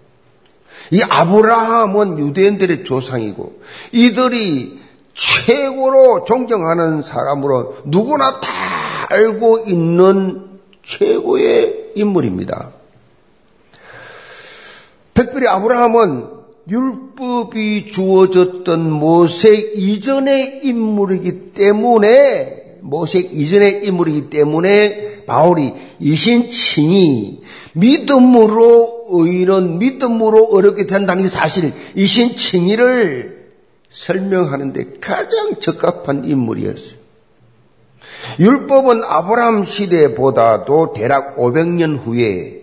이 0.91 1.03
아브라함은 1.03 2.19
유대인들의 2.19 2.85
조상이고 2.85 3.61
이들이 3.93 4.81
최고로 5.15 6.25
존경하는 6.25 7.03
사람으로 7.03 7.77
누구나 7.85 8.41
다 8.41 8.49
알고 9.11 9.65
있는 9.67 10.61
최고의 10.85 11.93
인물입니다. 11.95 12.71
특별히 15.15 15.47
아브라함은 15.49 16.43
율법이 16.69 17.91
주어졌던 17.91 18.91
모세 18.91 19.55
이전의 19.57 20.61
인물이기 20.65 21.53
때문에 21.53 22.79
모색 22.83 23.33
이전의 23.33 23.85
인물이기 23.85 24.31
때문에 24.31 25.25
바울이 25.27 25.73
이신칭이 26.01 27.43
믿음으로 27.75 29.02
의인은 29.13 29.79
믿음으로 29.79 30.49
어렵게 30.53 30.87
된다는 30.87 31.25
이 31.25 31.29
사실, 31.29 31.73
이 31.95 32.07
신칭의를 32.07 33.51
설명하는데 33.91 34.99
가장 35.01 35.61
적합한 35.61 36.25
인물이었어요. 36.25 37.03
율법은 38.39 39.03
아브라함 39.05 39.65
시대보다도 39.65 40.93
대략 40.95 41.37
500년 41.37 42.05
후에 42.05 42.63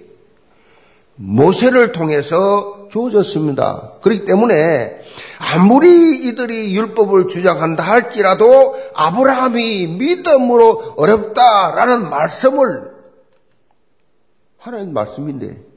모세를 1.16 1.92
통해서 1.92 2.88
주어졌습니다. 2.90 3.94
그렇기 4.02 4.26
때문에 4.26 5.02
아무리 5.38 6.28
이들이 6.28 6.76
율법을 6.76 7.28
주장한다 7.28 7.84
할지라도 7.84 8.76
아브라함이 8.96 9.88
믿음으로 9.88 10.96
어렵다라는 10.98 12.10
말씀을 12.10 12.92
하나님 14.58 14.94
말씀인데 14.94 15.69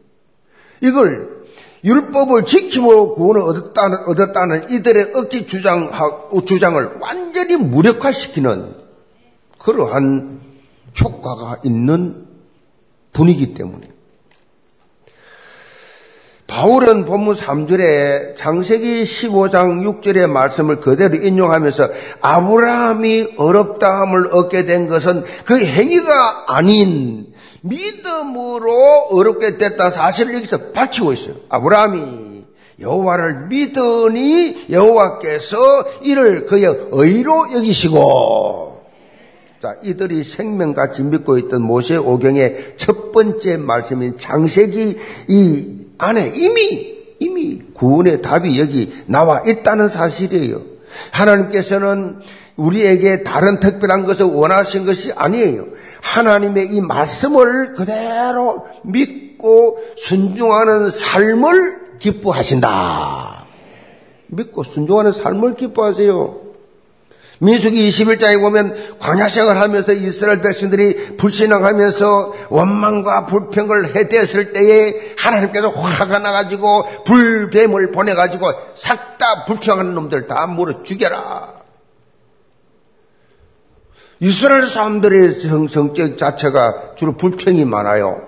이걸 0.82 1.42
율법을 1.84 2.44
지킴으로 2.44 3.14
구원을 3.14 3.42
얻었다는, 3.42 3.98
얻었다는 4.06 4.70
이들의 4.70 5.12
억지 5.14 5.46
주장, 5.46 5.90
주장을 6.44 6.90
완전히 7.00 7.56
무력화시키는 7.56 8.74
그러한 9.58 10.40
효과가 11.00 11.58
있는 11.64 12.26
분이기 13.12 13.54
때문에. 13.54 13.88
바울은 16.46 17.06
본문 17.06 17.34
3절에 17.34 18.36
장세기 18.36 19.04
15장 19.04 20.02
6절의 20.02 20.26
말씀을 20.26 20.80
그대로 20.80 21.16
인용하면서 21.16 21.88
아브라함이 22.20 23.34
어렵다함을 23.38 24.34
얻게 24.34 24.66
된 24.66 24.86
것은 24.86 25.24
그 25.46 25.58
행위가 25.64 26.44
아닌 26.48 27.31
믿음으로 27.62 28.70
어렵게 29.10 29.56
됐다 29.58 29.90
사실을 29.90 30.34
여기서 30.34 30.72
밝히고 30.72 31.12
있어요. 31.12 31.36
아브라함이 31.48 32.44
여호와를 32.80 33.46
믿으니 33.46 34.66
여호와께서 34.70 35.56
이를 36.02 36.46
그의 36.46 36.66
의로 36.90 37.52
여기시고 37.52 38.82
자, 39.60 39.76
이들이 39.84 40.24
생명같이 40.24 41.04
믿고 41.04 41.38
있던 41.38 41.62
모세 41.62 41.96
오경의 41.96 42.74
첫 42.76 43.12
번째 43.12 43.58
말씀인 43.58 44.18
장세기 44.18 44.98
이 45.28 45.86
안에 45.98 46.32
이미 46.34 46.92
이미 47.20 47.62
구원의 47.72 48.22
답이 48.22 48.58
여기 48.58 48.92
나와 49.06 49.42
있다는 49.46 49.88
사실이에요. 49.88 50.62
하나님께서는 51.12 52.18
우리에게 52.56 53.22
다른 53.22 53.60
특별한 53.60 54.04
것을 54.04 54.26
원하신 54.26 54.84
것이 54.86 55.12
아니에요. 55.14 55.66
하나님의 56.02 56.66
이 56.68 56.80
말씀을 56.80 57.74
그대로 57.74 58.66
믿고 58.84 59.78
순종하는 59.96 60.90
삶을 60.90 61.98
기뻐하신다. 61.98 63.46
믿고 64.28 64.64
순종하는 64.64 65.12
삶을 65.12 65.54
기뻐하세요. 65.54 66.42
민수기 67.38 67.88
21장에 67.88 68.40
보면 68.40 68.98
광야생활 69.00 69.58
하면서 69.58 69.92
이스라엘 69.92 70.40
백성들이 70.40 71.16
불신앙하면서 71.16 72.34
원망과 72.50 73.26
불평을 73.26 73.96
해대었을 73.96 74.52
때에 74.52 75.14
하나님께서 75.18 75.70
화가 75.70 76.20
나가지고 76.20 77.04
불뱀을 77.04 77.90
보내가지고 77.90 78.46
싹 78.74 79.12
다 79.22 79.44
불평하는 79.44 79.94
놈들 79.94 80.26
다 80.26 80.48
물어 80.48 80.82
죽여라. 80.82 81.61
이스라엘 84.22 84.68
사람들의 84.68 85.32
성, 85.32 85.66
성격 85.66 86.16
자체가 86.16 86.94
주로 86.94 87.16
불평이 87.16 87.64
많아요. 87.64 88.22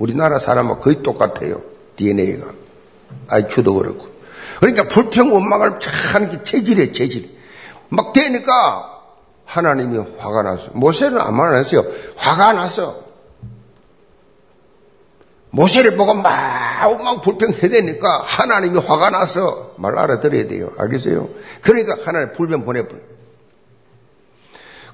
우리나라 0.00 0.40
사람은 0.40 0.80
거의 0.80 1.04
똑같아요. 1.04 1.62
DNA가. 1.94 2.46
IQ도 3.28 3.74
그렇고. 3.74 4.08
그러니까 4.58 4.88
불평 4.88 5.32
원망을 5.32 5.78
참 5.78 5.92
하는 6.12 6.30
게 6.30 6.42
체질이에요, 6.42 6.90
체질. 6.90 7.30
막 7.90 8.12
되니까 8.12 9.02
하나님이 9.44 9.98
화가 10.18 10.42
났어요. 10.42 10.70
모세는 10.72 11.20
아무 11.20 11.36
말안 11.36 11.60
했어요. 11.60 11.84
화가 12.16 12.52
났어. 12.54 13.04
모세를 15.50 15.96
보고 15.96 16.12
막, 16.12 17.02
막 17.04 17.20
불평해대니까 17.20 18.22
하나님이 18.24 18.80
화가 18.80 19.10
나서 19.10 19.74
말 19.76 19.96
알아들어야 19.96 20.48
돼요. 20.48 20.72
알겠어요? 20.76 21.28
그러니까 21.60 21.98
하나님 22.04 22.32
불변 22.32 22.64
보내버려. 22.64 23.09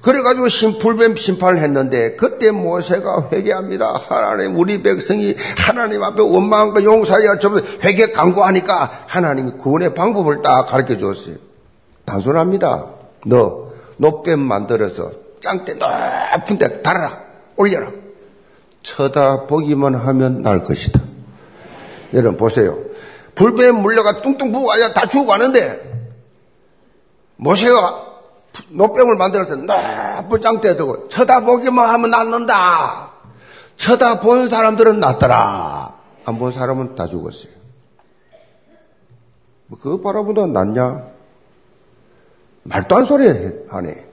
그래가지고 0.01 0.47
심, 0.47 0.79
불뱀 0.79 1.15
심판을 1.15 1.61
했는데 1.61 2.15
그때 2.15 2.51
모세가 2.51 3.29
회개합니다. 3.31 3.99
하나님 4.07 4.57
우리 4.57 4.81
백성이 4.81 5.35
하나님 5.57 6.03
앞에 6.03 6.21
원망과 6.21 6.83
용서하여 6.83 7.39
좀 7.39 7.59
회개 7.83 8.11
강구하니까 8.11 9.05
하나님이 9.07 9.51
구원의 9.57 9.93
방법을 9.95 10.41
딱 10.41 10.67
가르쳐 10.67 10.97
줬어요. 10.97 11.35
단순합니다. 12.05 12.85
너 13.25 13.71
노뱀 13.97 14.39
만들어서 14.39 15.11
짱대 15.41 15.75
높은 15.75 16.57
데 16.57 16.81
달아라. 16.81 17.19
올려라. 17.55 17.91
쳐다보기만 18.83 19.95
하면 19.95 20.41
날 20.41 20.63
것이다. 20.63 21.01
여러분 22.13 22.37
보세요. 22.37 22.77
불뱀 23.35 23.75
물려가 23.75 24.21
뚱뚱 24.21 24.51
부어야 24.51 24.93
다 24.93 25.07
죽고 25.07 25.25
가는데 25.27 25.87
모세가 27.35 28.06
노뱀을 28.69 29.15
만들어서 29.15 29.55
높은 29.55 30.41
짱대 30.41 30.75
두고 30.77 31.07
쳐다보기만 31.09 31.89
하면 31.89 32.09
낫는다. 32.11 33.11
쳐다본 33.77 34.47
사람들은 34.47 34.99
낫더라. 34.99 35.95
안 36.25 36.37
본 36.39 36.51
사람은 36.51 36.95
다 36.95 37.05
죽었어요. 37.07 37.51
뭐 39.67 39.79
그거 39.79 40.01
바라보다 40.01 40.45
낫냐? 40.47 41.03
말도 42.63 42.95
안 42.97 43.05
소리 43.05 43.27
하네. 43.69 44.05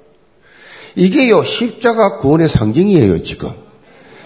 이게요, 0.96 1.42
십자가 1.44 2.18
구원의 2.18 2.48
상징이에요, 2.48 3.22
지금. 3.22 3.50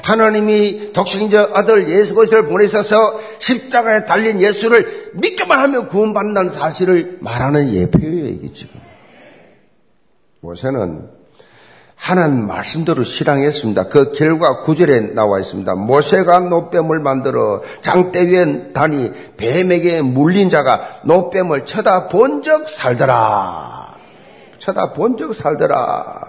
하나님이 0.03 0.93
독생자 0.93 1.51
아들 1.55 1.89
예수 1.89 2.15
그리스도를 2.15 2.47
보내셔서 2.47 3.19
십자가에 3.39 4.05
달린 4.05 4.41
예수를 4.41 5.13
믿기만 5.15 5.59
하면 5.61 5.89
구원받는다는 5.89 6.51
사실을 6.51 7.19
말하는 7.21 7.73
예표예요, 7.73 8.27
이게 8.29 8.53
지금. 8.53 8.81
모세는 10.41 11.11
하나님 11.95 12.47
말씀대로 12.47 13.03
실행했습니다. 13.03 13.89
그 13.89 14.13
결과 14.13 14.61
구절에 14.61 15.15
나와 15.15 15.41
있습니다. 15.41 15.75
모세가 15.75 16.41
노뱀을 16.41 17.01
만들어 17.01 17.63
장대 17.83 18.23
위에 18.31 18.73
다니 18.73 19.13
뱀에게 19.37 20.03
물린 20.03 20.49
자가 20.49 21.01
노뱀을 21.05 21.67
쳐다본 21.67 22.43
적 22.43 22.69
살더라. 22.69 23.97
쳐다본 24.61 25.17
적 25.17 25.35
살더라. 25.35 26.25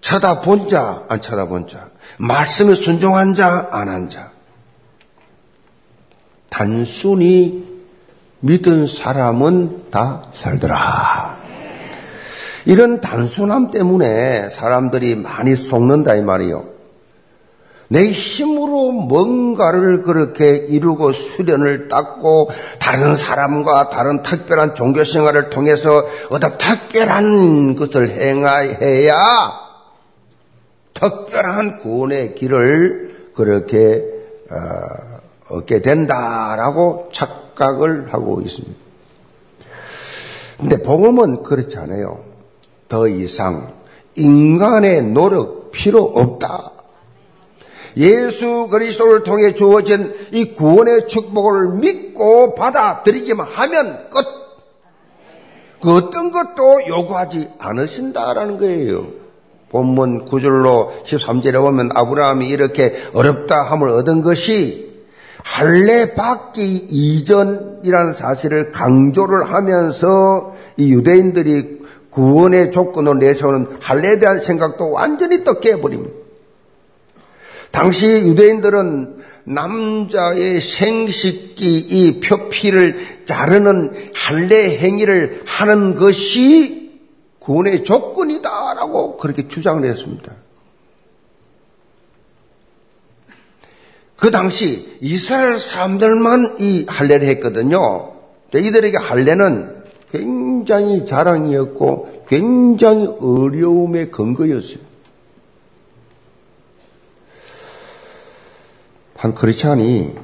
쳐다본 0.00 0.68
자, 0.68 1.04
안 1.08 1.20
쳐다본 1.20 1.68
자. 1.68 1.90
말씀에 2.18 2.74
순종한 2.74 3.34
자, 3.34 3.68
안 3.72 3.88
한 3.88 4.08
자. 4.08 4.32
단순히 6.48 7.71
믿은 8.42 8.88
사람은 8.88 9.90
다 9.90 10.24
살더라. 10.32 11.38
이런 12.64 13.00
단순함 13.00 13.70
때문에 13.70 14.48
사람들이 14.50 15.16
많이 15.16 15.54
속는다 15.56 16.14
이 16.16 16.22
말이요. 16.22 16.72
내 17.88 18.10
힘으로 18.10 18.92
뭔가를 18.92 20.00
그렇게 20.00 20.56
이루고 20.56 21.12
수련을 21.12 21.88
닦고 21.88 22.50
다른 22.78 23.16
사람과 23.16 23.90
다른 23.90 24.22
특별한 24.22 24.74
종교 24.74 25.04
생활을 25.04 25.50
통해서 25.50 26.04
어떤 26.30 26.56
특별한 26.56 27.76
것을 27.76 28.08
행해야 28.08 29.14
특별한 30.94 31.78
구원의 31.78 32.34
길을 32.34 33.30
그렇게 33.34 34.02
어, 34.50 35.11
얻게 35.48 35.82
된다라고 35.82 37.10
착각을 37.12 38.12
하고 38.12 38.40
있습니다. 38.40 38.74
근데 40.58 40.82
복음은 40.82 41.42
그렇지 41.42 41.78
않아요. 41.78 42.20
더 42.88 43.08
이상 43.08 43.74
인간의 44.14 45.02
노력 45.02 45.72
필요 45.72 46.02
없다. 46.02 46.70
예수 47.96 48.68
그리스도를 48.70 49.22
통해 49.22 49.54
주어진 49.54 50.14
이 50.30 50.54
구원의 50.54 51.08
축복을 51.08 51.74
믿고 51.74 52.54
받아들이기만 52.54 53.46
하면 53.46 54.08
끝. 54.10 54.24
그 55.82 55.96
어떤 55.96 56.30
것도 56.30 56.86
요구하지 56.86 57.50
않으신다라는 57.58 58.58
거예요. 58.58 59.08
본문 59.70 60.26
9절로 60.26 61.02
13절에 61.04 61.54
보면 61.54 61.90
아브라함이 61.94 62.48
이렇게 62.48 62.94
어렵다 63.14 63.62
함을 63.62 63.88
얻은 63.88 64.20
것이 64.20 64.91
할례 65.44 66.14
받기 66.14 66.62
이전이라는 66.90 68.12
사실을 68.12 68.72
강조를 68.72 69.52
하면서 69.52 70.54
이 70.76 70.92
유대인들이 70.92 71.82
구원의 72.10 72.70
조건으로 72.70 73.14
내세우는 73.14 73.78
할례에 73.80 74.18
대한 74.18 74.38
생각도 74.38 74.90
완전히 74.90 75.44
또 75.44 75.60
깨버립니다. 75.60 76.14
당시 77.70 78.06
유대인들은 78.10 79.22
남자의 79.44 80.60
생식기 80.60 81.78
이 81.78 82.20
표피를 82.20 83.24
자르는 83.24 83.92
할례 84.14 84.78
행위를 84.78 85.42
하는 85.46 85.94
것이 85.94 87.00
구원의 87.40 87.82
조건이다라고 87.82 89.16
그렇게 89.16 89.48
주장을 89.48 89.84
했습니다. 89.84 90.32
그 94.22 94.30
당시 94.30 94.88
이스라엘 95.00 95.58
사람들만 95.58 96.58
이 96.60 96.86
할례를 96.88 97.26
했거든요. 97.26 98.12
이들에게 98.54 98.96
할례는 98.96 99.82
굉장히 100.12 101.04
자랑이었고 101.04 102.26
굉장히 102.28 103.08
어려움의 103.08 104.12
근거였어요. 104.12 104.78
한 109.16 109.34
크리스찬이 109.34 110.14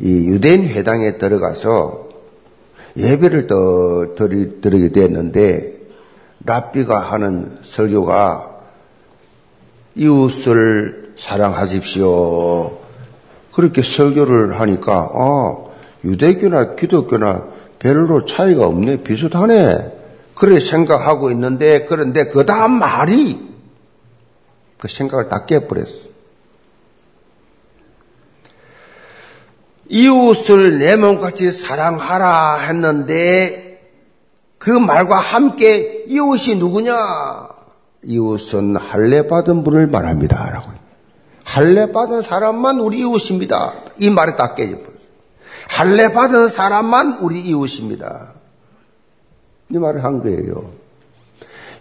이 0.00 0.28
유대인 0.28 0.66
회당에 0.66 1.16
들어가서 1.16 2.10
예배를 2.98 3.46
더 3.46 4.14
드리, 4.16 4.60
드리게 4.60 4.92
됐는데 4.92 5.80
랍비가 6.44 6.98
하는 6.98 7.56
설교가 7.62 8.64
이웃을 9.94 11.09
사랑하십시오. 11.20 12.78
그렇게 13.52 13.82
설교를 13.82 14.58
하니까, 14.58 15.10
아, 15.12 15.56
유대교나 16.04 16.76
기독교나 16.76 17.46
별로 17.78 18.24
차이가 18.24 18.66
없네. 18.66 19.02
비슷하네. 19.02 19.98
그래 20.34 20.58
생각하고 20.58 21.30
있는데, 21.32 21.84
그런데 21.84 22.28
그 22.28 22.46
다음 22.46 22.78
말이 22.78 23.50
그 24.78 24.88
생각을 24.88 25.28
다 25.28 25.44
깨버렸어. 25.44 26.08
이웃을 29.90 30.78
내 30.78 30.96
몸같이 30.96 31.50
사랑하라 31.50 32.58
했는데 32.58 33.90
그 34.56 34.70
말과 34.70 35.18
함께 35.18 36.04
이웃이 36.06 36.54
누구냐? 36.56 36.94
이웃은 38.04 38.76
할례 38.76 39.26
받은 39.26 39.64
분을 39.64 39.88
말합니다. 39.88 40.48
라고. 40.50 40.79
할례 41.44 41.90
받은 41.92 42.22
사람만 42.22 42.80
우리 42.80 43.00
이웃입니다. 43.00 43.84
이 43.98 44.10
말이 44.10 44.36
딱 44.36 44.54
깨져버렸어요. 44.54 45.00
할례 45.68 46.12
받은 46.12 46.48
사람만 46.48 47.18
우리 47.20 47.42
이웃입니다. 47.42 48.34
이 49.70 49.78
말을 49.78 50.04
한 50.04 50.20
거예요. 50.20 50.72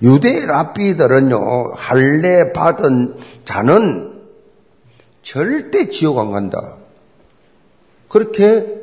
유대 0.01 0.45
랍비들은요, 0.45 1.73
할례 1.75 2.53
받은 2.53 3.17
자는 3.43 4.21
절대 5.21 5.89
지옥 5.89 6.19
안 6.19 6.31
간다. 6.31 6.77
그렇게 8.07 8.79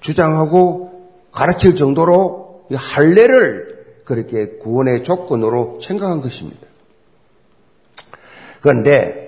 주장하고 0.00 1.10
가르칠 1.30 1.74
정도로 1.74 2.66
할례를 2.74 4.02
그렇게 4.04 4.58
구원의 4.58 5.04
조건으로 5.04 5.80
생각한 5.82 6.20
것입니다. 6.20 6.66
그런데 8.60 9.23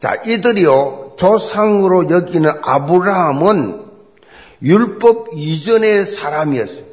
자 0.00 0.14
이들이요 0.24 1.14
조상으로 1.18 2.10
여기는 2.10 2.50
아브라함은 2.62 3.84
율법 4.62 5.28
이전의 5.34 6.06
사람이었어요. 6.06 6.84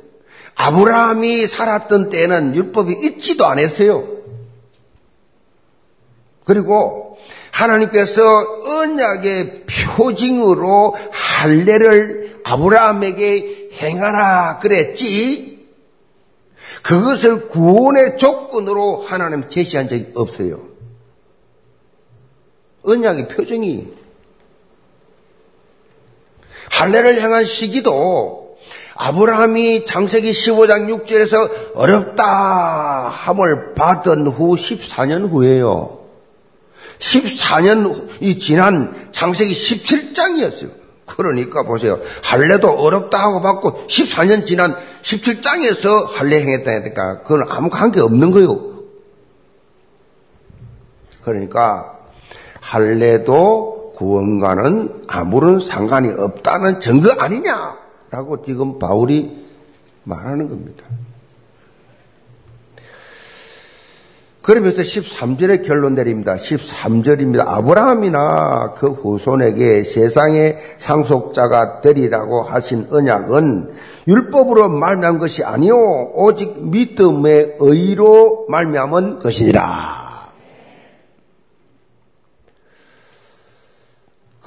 아브라함이 0.56 1.48
살았던 1.48 2.10
때는 2.10 2.56
율법이 2.56 2.94
있지도 3.04 3.46
않았어요. 3.46 4.18
그리고 6.44 7.18
하나님께서 7.52 8.24
언약의 8.66 9.66
표징으로 9.96 10.96
할례를 11.12 12.42
아브라함에게 12.44 13.70
행하라 13.74 14.60
그랬지. 14.60 15.68
그것을 16.82 17.48
구원의 17.48 18.18
조건으로 18.18 19.02
하나님 19.02 19.50
제시한 19.50 19.88
적이 19.88 20.12
없어요. 20.16 20.77
언약의 22.88 23.28
표징이 23.28 23.94
할례를 26.72 27.22
행한 27.22 27.46
시기도 27.46 28.58
아브라함이 28.96 29.86
장세기 29.86 30.32
15장 30.32 31.06
6절에서 31.06 31.76
어렵다 31.76 33.10
함을 33.10 33.74
받은 33.76 34.28
후 34.28 34.56
14년 34.56 35.30
후에요. 35.30 36.00
14년이 37.00 38.42
지난 38.42 39.10
장세기 39.12 39.54
17장이었어요. 39.54 40.72
그러니까 41.06 41.64
보세요. 41.64 42.00
할례도 42.24 42.70
어렵다 42.70 43.20
하고 43.20 43.42
받고 43.42 43.88
14년 43.88 44.46
지난 44.46 44.76
17장에서 45.04 46.08
할례 46.08 46.42
행했다 46.42 46.72
하니까 46.72 47.22
그건 47.22 47.46
아무 47.50 47.70
관계 47.70 48.02
없는 48.02 48.32
거예요. 48.32 48.78
그러니까 51.24 51.97
할례도 52.68 53.94
구원과는 53.96 55.06
아무런 55.08 55.60
상관이 55.60 56.10
없다는 56.10 56.82
증거 56.82 57.10
아니냐라고 57.18 58.44
지금 58.46 58.78
바울이 58.78 59.48
말하는 60.04 60.50
겁니다. 60.50 60.84
그러면서 64.44 64.82
13절에 64.82 65.66
결론 65.66 65.96
내립니다. 65.96 66.36
13절입니다. 66.36 67.46
아브라함이나 67.48 68.76
그 68.78 68.88
후손에게 68.92 69.84
세상의 69.84 70.58
상속자가 70.78 71.82
되리라고 71.82 72.44
하신 72.44 72.88
언약은 72.90 73.74
율법으로 74.08 74.70
말미암은 74.70 75.20
것이 75.20 75.44
아니요 75.44 76.12
오직 76.14 76.66
믿음의 76.66 77.58
의로 77.60 78.46
말미암은 78.48 79.20
것이니라. 79.20 80.07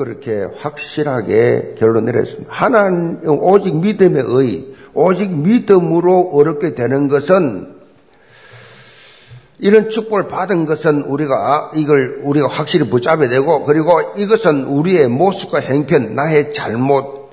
그렇게 0.00 0.46
확실하게 0.56 1.74
결론 1.78 2.06
내렸습니다. 2.06 2.50
하나님 2.50 3.18
오직 3.26 3.76
믿음의 3.76 4.22
의, 4.28 4.68
오직 4.94 5.30
믿음으로 5.30 6.30
어렵게 6.32 6.74
되는 6.74 7.06
것은 7.08 7.74
이런 9.58 9.90
축복을 9.90 10.26
받은 10.26 10.64
것은 10.64 11.02
우리가 11.02 11.72
이걸 11.74 12.22
우리가 12.24 12.48
확실히 12.48 12.88
붙잡아야 12.88 13.28
되고 13.28 13.62
그리고 13.64 13.92
이것은 14.16 14.64
우리의 14.64 15.08
모습과 15.08 15.58
행편, 15.58 16.14
나의 16.14 16.54
잘못, 16.54 17.28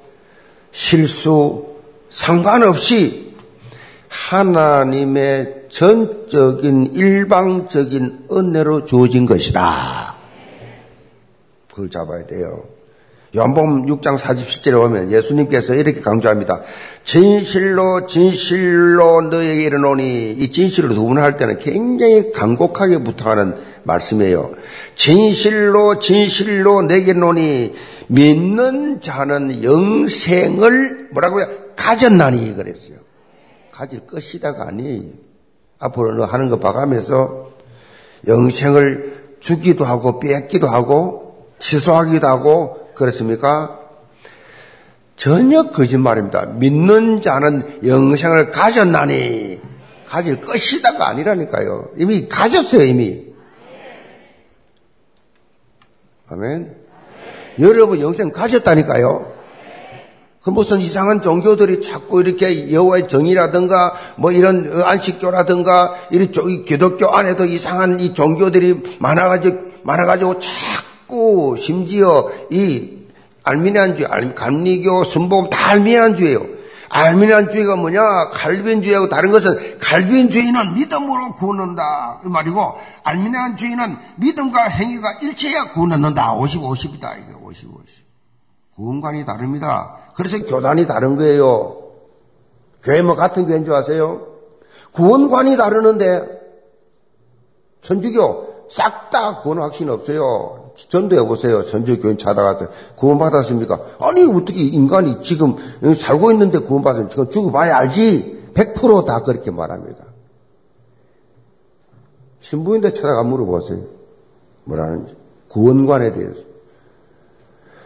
실수 0.71 1.67
상관없이 2.09 3.33
하나님의 4.09 5.67
전적인 5.69 6.87
일방적인 6.87 8.25
은혜로 8.29 8.83
주어진 8.83 9.25
것이다. 9.25 10.06
그걸 11.77 11.91
잡아야 11.91 12.25
돼요. 12.25 12.63
요한복음 13.35 13.85
6장 13.85 14.17
47절에 14.17 14.71
보면 14.71 15.11
예수님께서 15.11 15.75
이렇게 15.75 16.01
강조합니다. 16.01 16.61
진실로 17.03 18.07
진실로 18.07 19.21
너에게 19.21 19.63
이르노니 19.63 20.31
이 20.31 20.51
진실로 20.51 20.95
두번할 20.95 21.37
때는 21.37 21.59
굉장히 21.59 22.31
간곡하게 22.31 23.03
부탁하는 23.03 23.55
말씀이에요. 23.83 24.53
진실로 24.95 25.99
진실로 25.99 26.81
내게 26.81 27.13
노니 27.13 27.75
믿는 28.07 29.01
자는 29.01 29.61
영생을 29.61 31.09
뭐라고요? 31.11 31.47
가졌나니 31.75 32.55
그랬어요. 32.55 32.97
가질 33.71 34.07
것이다가 34.07 34.67
아니에요. 34.69 35.11
앞으로 35.77 36.25
하는 36.25 36.49
거 36.49 36.59
봐가면서 36.59 37.51
영생을 38.25 39.35
주기도 39.41 39.85
하고 39.85 40.19
뺏기도 40.19 40.65
하고 40.65 41.26
취소하기도 41.59 42.27
하고 42.27 42.89
그렇습니까? 42.95 43.79
전혀 45.15 45.63
거짓말입니다. 45.69 46.45
믿는 46.45 47.21
자는 47.21 47.79
영생을 47.85 48.51
가졌나니 48.51 49.59
가질 50.07 50.41
것이다가 50.41 51.09
아니라니까요. 51.09 51.89
이미 51.97 52.27
가졌어요, 52.27 52.83
이미. 52.83 53.25
아멘. 56.29 56.75
여러분 57.59 57.99
영생 57.99 58.31
가졌다니까요. 58.31 59.33
그 60.43 60.49
무슨 60.51 60.79
이상한 60.79 61.21
종교들이 61.21 61.81
자꾸 61.81 62.21
이렇게 62.21 62.71
여호와의 62.71 63.07
정의라든가 63.07 63.95
뭐 64.17 64.31
이런 64.31 64.81
안식교라든가 64.81 65.95
이런 66.11 66.31
기독교 66.63 67.09
안에도 67.09 67.45
이상한 67.45 67.99
이 67.99 68.13
종교들이 68.13 68.97
많아가지고 68.99 69.57
많아가지고 69.83 70.39
자꾸 70.39 70.86
자꾸 71.07 71.55
심지어 71.57 72.29
이 72.51 73.07
알미니안주의, 73.43 74.35
감리교, 74.35 75.05
선보험 75.05 75.49
다 75.49 75.69
알미니안주의예요. 75.69 76.57
알미니안주의가 76.89 77.77
뭐냐? 77.77 78.29
칼빈주의하고 78.29 79.09
다른 79.09 79.31
것은 79.31 79.79
칼빈주의는 79.79 80.73
믿음으로 80.75 81.33
구원한다. 81.33 82.21
이 82.25 82.29
말이고 82.29 82.75
알미니안주의는 83.03 83.97
믿음과 84.17 84.63
행위가 84.63 85.19
일체해야 85.21 85.71
구원한다. 85.71 86.33
50, 86.33 86.61
50이다. 86.61 87.17
이게 87.23 87.33
50, 87.41 87.69
50. 87.73 88.05
구원관이 88.75 89.25
다릅니다. 89.25 89.95
그래서 90.13 90.37
교단이 90.39 90.85
다른 90.85 91.15
거예요. 91.15 91.77
교회 92.83 93.01
뭐 93.01 93.15
같은 93.15 93.47
교회인 93.47 93.65
줄 93.65 93.73
아세요? 93.73 94.27
구원관이 94.91 95.57
다르는데 95.57 96.21
천주교 97.81 98.67
싹 98.69 99.09
다 99.09 99.39
구원 99.39 99.59
확신 99.59 99.89
없어요. 99.89 100.56
전도해 100.77 101.27
보세요. 101.27 101.65
전주교인 101.65 102.17
찾아가서 102.17 102.67
구원받았습니까? 102.95 103.79
아니 103.99 104.23
어떻게 104.23 104.61
인간이 104.61 105.21
지금 105.21 105.55
살고 105.95 106.31
있는데 106.31 106.59
지금 107.09 107.29
죽어봐야 107.29 107.77
알지. 107.77 108.51
100%다 108.53 109.23
그렇게 109.23 109.51
말합니다. 109.51 110.03
신부인데 112.39 112.93
찾아가 112.93 113.23
물어보세요. 113.23 113.81
뭐라는지. 114.63 115.15
구원관에 115.49 116.13
대해서. 116.13 116.41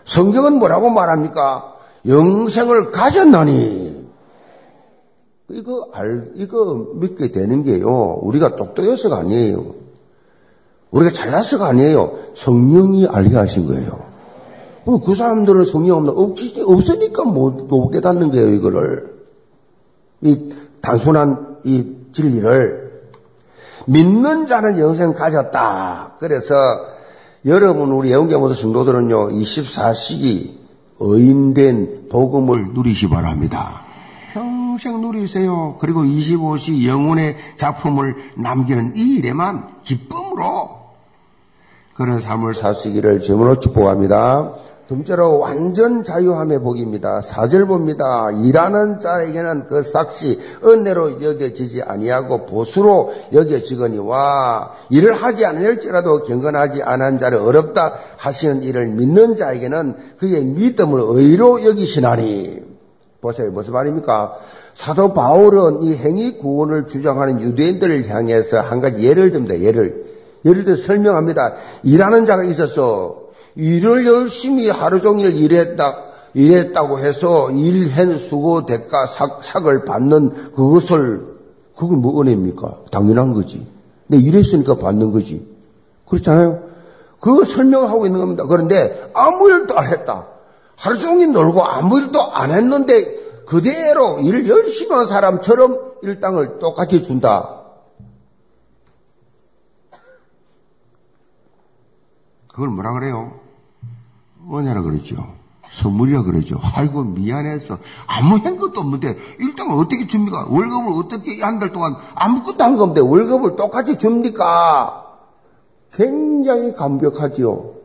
성경은 0.06 0.60
뭐라고 0.60 0.90
말합니까? 0.90 1.78
영생을 2.06 2.92
가졌나니. 2.92 4.02
이거 5.50 5.90
알, 5.94 6.32
이거 6.36 6.88
믿게 6.96 7.32
되는 7.32 7.64
게요. 7.64 8.20
우리가 8.22 8.56
똑똑해서가 8.56 9.18
아니에요. 9.18 9.76
우리가 10.92 11.12
잘나서가 11.12 11.68
아니에요. 11.68 12.12
성령이 12.36 13.08
알게 13.08 13.36
하신 13.36 13.66
거예요. 13.66 14.12
그 15.06 15.16
사람들은 15.16 15.66
성령 15.66 15.98
없나? 15.98 16.12
없으니까 16.12 17.24
못, 17.24 17.68
못 17.68 17.90
깨닫는 17.90 18.32
거예요, 18.32 18.50
이거를. 18.50 19.12
이 20.22 20.54
단순한 20.82 21.60
이 21.64 21.96
진리를. 22.12 22.92
믿는 23.86 24.48
자는 24.48 24.78
영생 24.80 25.14
가졌다. 25.14 26.16
그래서 26.20 26.56
여러분, 27.46 27.92
우리 27.92 28.12
영계모도 28.12 28.54
성도들은요, 28.54 29.30
24시기 29.30 30.62
의인된 31.00 32.10
복음을 32.10 32.74
누리시 32.74 33.10
바랍니다. 33.10 33.86
평생 34.34 35.02
누리세요. 35.02 35.78
그리고 35.80 36.04
25시 36.04 36.86
영혼의 36.86 37.38
작품을 37.56 38.16
남기는 38.36 38.94
이 38.96 39.16
일에만 39.16 39.82
기쁨으로 39.84 40.81
그런 42.02 42.20
삶을 42.20 42.56
사시기를 42.56 43.20
제문으로 43.20 43.60
축복합니다. 43.60 44.54
둘째로 44.88 45.38
완전 45.38 46.04
자유함의 46.04 46.60
복입니다. 46.60 47.22
사절 47.22 47.66
봅니다. 47.68 48.30
일하는 48.32 49.00
자에게는 49.00 49.68
그 49.68 49.84
삭시 49.84 50.40
은혜로 50.66 51.22
여겨지지 51.22 51.84
아니하고 51.84 52.48
보수로 52.48 53.14
여겨지거니와 53.32 54.72
일을 54.90 55.14
하지 55.14 55.46
않을지라도 55.46 56.24
경건하지 56.24 56.82
않은 56.84 57.20
자를 57.20 57.38
어렵다 57.38 57.94
하시는 58.18 58.64
일을 58.64 58.88
믿는 58.88 59.36
자에게는 59.36 59.96
그의 60.18 60.44
믿음을 60.44 61.00
의로 61.04 61.64
여기시나니 61.64 62.64
보세요. 63.22 63.52
무슨 63.52 63.74
말입니까? 63.74 64.34
사도 64.74 65.14
바울은 65.14 65.84
이 65.84 65.96
행위 65.96 66.38
구원을 66.40 66.88
주장하는 66.88 67.42
유대인들을 67.42 68.10
향해서 68.10 68.60
한 68.60 68.82
가지 68.82 69.04
예를 69.04 69.30
듭니다. 69.30 69.58
예를. 69.60 70.11
예를 70.46 70.64
들어 70.64 70.76
설명합니다. 70.76 71.56
일하는 71.84 72.26
자가 72.26 72.44
있어서 72.46 73.22
일을 73.56 74.06
열심히 74.08 74.70
하루 74.70 75.02
종일 75.02 75.38
일했다, 75.38 75.84
일했다고 76.34 77.00
해서 77.00 77.52
일한 77.52 78.18
수고 78.18 78.66
대가 78.66 79.06
삭, 79.06 79.44
삭을 79.44 79.86
받는 79.86 80.52
그것을, 80.54 81.28
그걸 81.76 81.98
뭐 81.98 82.22
은혜입니까? 82.22 82.82
당연한 82.92 83.34
거지. 83.34 83.68
내 84.08 84.18
일했으니까 84.18 84.76
받는 84.76 85.12
거지. 85.12 85.48
그렇잖아요? 86.08 86.64
그 87.22 87.46
설명하고 87.46 88.06
있는 88.06 88.20
겁니다. 88.20 88.46
그런데 88.48 89.12
아무 89.14 89.50
일도 89.50 89.78
안 89.78 89.88
했다. 89.88 90.28
하루 90.76 90.98
종일 90.98 91.32
놀고 91.32 91.64
아무 91.64 92.00
일도 92.00 92.20
안 92.20 92.50
했는데 92.50 93.22
그대로 93.46 94.20
일 94.22 94.50
열심히 94.50 94.96
한 94.96 95.06
사람처럼 95.06 95.78
일당을 96.02 96.60
똑같이 96.60 97.04
준다. 97.04 97.61
그걸 102.52 102.70
뭐라 102.70 102.94
그래요? 102.94 103.32
뭐냐라 104.38 104.82
그러죠. 104.82 105.34
선물이라 105.72 106.24
그러죠. 106.24 106.60
아이고 106.76 107.04
미안해서 107.04 107.78
아무 108.08 108.36
한 108.38 108.58
것도 108.58 108.82
없는데 108.82 109.16
일단 109.40 109.72
어떻게 109.72 110.06
줍니까? 110.06 110.48
월급을 110.50 110.92
어떻게 111.02 111.42
한 111.42 111.60
달 111.60 111.72
동안 111.72 111.94
아무것도 112.16 112.62
한 112.64 112.76
건데 112.76 113.00
월급을 113.00 113.56
똑같이 113.56 113.98
줍니까? 113.98 115.06
굉장히 115.94 116.74
감격하지요. 116.74 117.76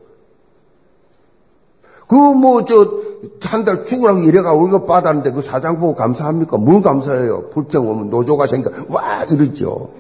그 2.09 2.15
뭐 2.35 2.65
저 2.65 3.07
한 3.41 3.65
달 3.65 3.85
죽으라고 3.87 4.21
이래가 4.21 4.53
월급 4.53 4.87
받았는데 4.87 5.33
그 5.33 5.43
사장 5.43 5.79
보고 5.81 5.95
감사합니까? 5.95 6.59
뭘 6.59 6.83
감사해요? 6.83 7.51
불평 7.51 7.89
오면 7.89 8.11
노조가 8.11 8.47
생기니까 8.47 8.85
와 8.89 9.25
이러죠. 9.25 9.91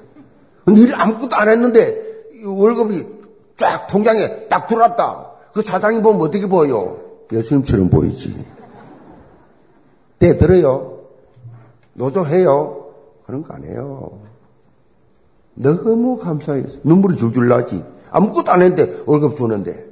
근데 0.64 0.80
일 0.82 0.94
아무것도 0.94 1.34
안 1.36 1.48
했는데 1.48 1.96
월급이 2.44 3.15
쫙 3.56 3.86
통장에 3.86 4.48
딱 4.48 4.66
들어왔다. 4.66 5.30
그 5.52 5.62
사장이 5.62 6.02
보면 6.02 6.20
어떻게 6.20 6.46
보여? 6.46 6.98
예수님처럼 7.32 7.88
보이지. 7.90 8.44
때 10.18 10.36
들어요. 10.38 11.00
노조해요. 11.94 12.86
그런 13.24 13.42
거 13.42 13.54
아니에요. 13.54 14.20
너무 15.54 16.18
감사해서 16.18 16.78
눈물이 16.84 17.16
줄줄 17.16 17.48
나지. 17.48 17.82
아무것도 18.10 18.50
안 18.50 18.62
했는데 18.62 19.02
월급 19.06 19.36
주는데. 19.36 19.86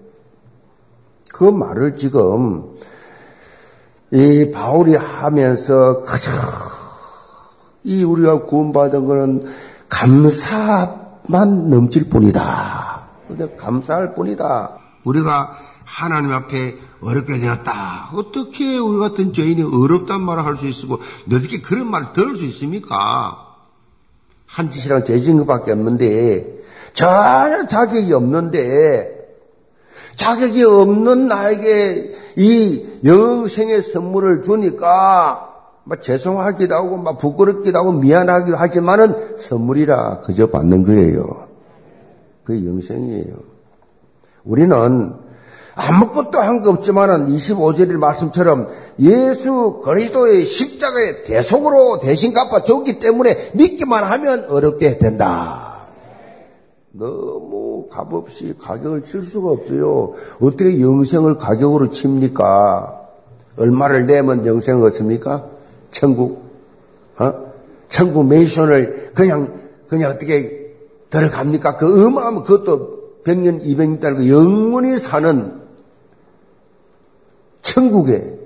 그 1.33 1.44
말을 1.44 1.96
지금 1.96 2.77
이 4.12 4.50
바울이 4.53 4.94
하면서 4.94 6.03
그저 6.03 6.31
이 7.83 8.05
우리가 8.05 8.42
구원받은 8.42 9.07
거는 9.07 9.42
감사만 9.88 11.70
넘칠 11.70 12.09
뿐이다. 12.09 12.73
근데 13.37 13.57
감사할 13.57 14.14
뿐이다. 14.14 14.79
우리가 15.05 15.57
하나님 15.85 16.33
앞에 16.33 16.77
어렵게 17.03 17.38
되었다. 17.38 18.11
어떻게 18.14 18.79
우리 18.79 18.99
같은 18.99 19.33
죄인이 19.33 19.62
어렵단 19.62 20.23
말을 20.23 20.47
할 20.47 20.57
수 20.57 20.66
있고, 20.68 21.01
어떻게 21.27 21.61
그런 21.61 21.90
말을 21.90 22.12
들을 22.12 22.37
수 22.37 22.44
있습니까? 22.44 23.38
한 24.47 24.70
짓이랑 24.70 25.05
죄진 25.05 25.37
것밖에 25.38 25.73
없는데, 25.73 26.62
전혀 26.94 27.66
자격이 27.66 28.12
없는데, 28.12 29.14
자격이 30.14 30.62
없는 30.62 31.27
나에게 31.27 32.14
이 32.37 32.87
영생의 33.05 33.83
선물을 33.83 34.42
주니까, 34.42 35.51
막 35.83 36.03
죄송하기도 36.03 36.75
하고, 36.75 36.97
막 36.97 37.18
부끄럽기도 37.18 37.79
하고, 37.79 37.92
미안하기도 37.92 38.57
하지만은 38.57 39.37
선물이라 39.37 40.20
그저 40.20 40.47
받는 40.47 40.85
거예요. 40.85 41.43
그 42.44 42.64
영생이에요. 42.66 43.35
우리는 44.44 45.14
아무것도 45.76 46.38
한 46.38 46.62
거 46.62 46.70
없지만은 46.70 47.26
25절의 47.35 47.92
말씀처럼 47.96 48.68
예수 49.00 49.80
그리스도의 49.83 50.44
십자가의 50.44 51.24
대속으로 51.24 51.98
대신 52.00 52.33
갚아 52.33 52.62
줬기 52.62 53.00
때문에 53.00 53.37
믿기만 53.54 54.04
하면 54.04 54.44
어렵게 54.48 54.98
된다. 54.98 55.88
너무 56.92 57.88
값없이 57.90 58.54
가격을 58.61 59.02
칠 59.02 59.22
수가 59.22 59.50
없어요. 59.50 60.12
어떻게 60.40 60.80
영생을 60.80 61.37
가격으로 61.38 61.90
칩니까? 61.90 63.00
얼마를 63.57 64.07
내면 64.07 64.46
영생을 64.46 64.87
얻습니까? 64.87 65.46
천국, 65.90 66.44
어? 67.18 67.33
천국 67.88 68.26
메이션을 68.26 69.11
그냥, 69.14 69.54
그냥 69.88 70.12
어떻게 70.12 70.63
들어갑니까? 71.14 71.77
그 71.77 72.07
어마어마 72.07 72.42
그것도 72.42 73.22
100년, 73.24 73.62
200년 73.62 74.00
달고 74.00 74.29
영원히 74.29 74.96
사는 74.98 75.62
천국에 77.62 78.38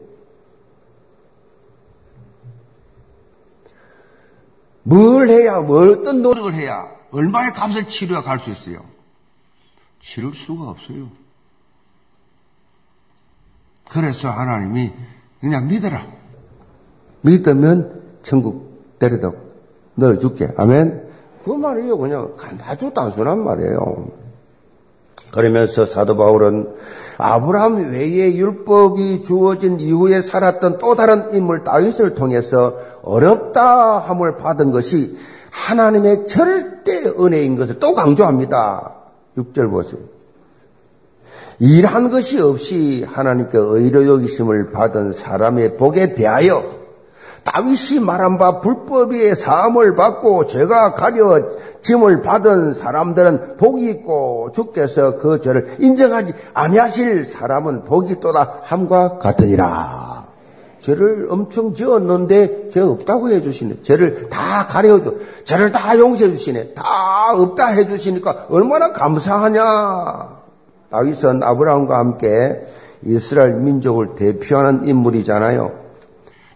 뭘 4.83 5.29
해야, 5.29 5.61
뭘 5.61 5.91
어떤 5.91 6.23
노력을 6.23 6.53
해야, 6.55 6.87
얼마의 7.11 7.53
값을 7.53 7.89
치료해 7.89 8.23
갈 8.23 8.39
수 8.39 8.51
있어요? 8.51 8.85
치를 10.01 10.33
수가 10.33 10.71
없어요. 10.71 11.11
그래서 13.91 14.29
하나님이 14.29 14.93
그냥 15.41 15.67
믿어라. 15.69 16.07
믿으면 17.23 18.19
천국 18.23 18.97
데려다 18.99 19.33
넣어줄게. 19.95 20.49
아멘. 20.57 21.08
그 21.49 21.55
말이에요. 21.55 21.97
그냥 21.97 22.35
아주 22.67 22.93
단순한 22.93 23.43
말이에요. 23.43 24.09
그러면서 25.33 25.87
사도 25.87 26.17
바울은 26.17 26.69
아브라함 27.17 27.93
외에 27.93 28.35
율법이 28.35 29.23
주어진 29.23 29.81
이후에 29.81 30.21
살았던 30.21 30.79
또 30.79 30.95
다른 30.95 31.33
인물 31.33 31.65
다윗을 31.65 32.15
통해서 32.15 32.77
어렵다 33.03 33.99
함을 33.99 34.37
받은 34.37 34.71
것이 34.71 35.17
하나님의 35.51 36.27
절대 36.27 37.05
은혜인 37.19 37.57
것을 37.57 37.79
또 37.79 37.95
강조합니다. 37.95 38.93
6절 39.39 39.71
보세요. 39.71 40.01
일한 41.61 42.11
것이 42.11 42.41
없이 42.41 43.05
하나님께 43.07 43.57
의로 43.59 44.07
여기심을 44.07 44.71
받은 44.71 45.13
사람의 45.13 45.77
복에 45.77 46.15
대하여 46.15 46.78
다윗이 47.53 48.01
말한 48.05 48.37
바 48.37 48.61
불법의 48.61 49.35
사함을 49.35 49.97
받고 49.97 50.47
죄가 50.47 50.93
가려 50.95 51.41
짐을 51.81 52.21
받은 52.21 52.75
사람들은 52.75 53.57
복이 53.57 53.89
있고 53.91 54.51
주께서 54.53 55.17
그 55.17 55.41
죄를 55.41 55.77
인정하지 55.79 56.35
아니하실 56.53 57.25
사람은 57.25 57.85
복이 57.85 58.21
또다 58.21 58.61
함과 58.65 59.19
같으니라. 59.19 60.27
죄를 60.81 61.29
엄청 61.31 61.75
지었는데 61.75 62.71
죄 62.71 62.81
없다고 62.81 63.31
해주시네. 63.31 63.83
죄를 63.83 64.29
다 64.29 64.67
가려줘. 64.67 65.15
죄를 65.45 65.73
다 65.73 65.99
용서해 65.99 66.31
주시네. 66.31 66.75
다 66.75 66.83
없다 67.35 67.69
해주시니까 67.69 68.47
얼마나 68.51 68.93
감사하냐. 68.93 70.39
다윗은 70.91 71.43
아브라함과 71.43 71.99
함께 71.99 72.67
이스라엘 73.03 73.55
민족을 73.55 74.15
대표하는 74.15 74.85
인물이잖아요. 74.85 75.88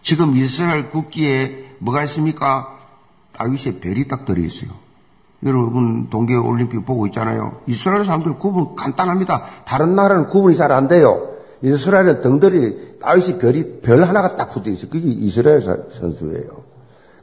지금 0.03 0.35
이스라엘 0.35 0.89
국기에 0.89 1.77
뭐가 1.79 2.03
있습니까? 2.03 2.77
다윗의 3.31 3.79
별이 3.79 4.07
딱 4.07 4.25
들어있어요. 4.25 4.69
여러분 5.45 6.09
동계 6.09 6.35
올림픽 6.35 6.85
보고 6.85 7.07
있잖아요. 7.07 7.61
이스라엘 7.67 8.05
사람들 8.05 8.35
구분 8.35 8.75
간단합니다. 8.75 9.43
다른 9.65 9.95
나라는 9.95 10.27
구분이 10.27 10.55
잘 10.55 10.71
안 10.71 10.87
돼요. 10.87 11.29
이스라엘은 11.61 12.21
등들이 12.21 12.99
다윗이 12.99 13.37
별이 13.39 13.81
별 13.81 14.03
하나가 14.03 14.35
딱 14.35 14.51
붙어 14.51 14.69
있어요. 14.69 14.91
그게 14.91 15.07
이스라엘 15.07 15.61
선수예요. 15.61 16.49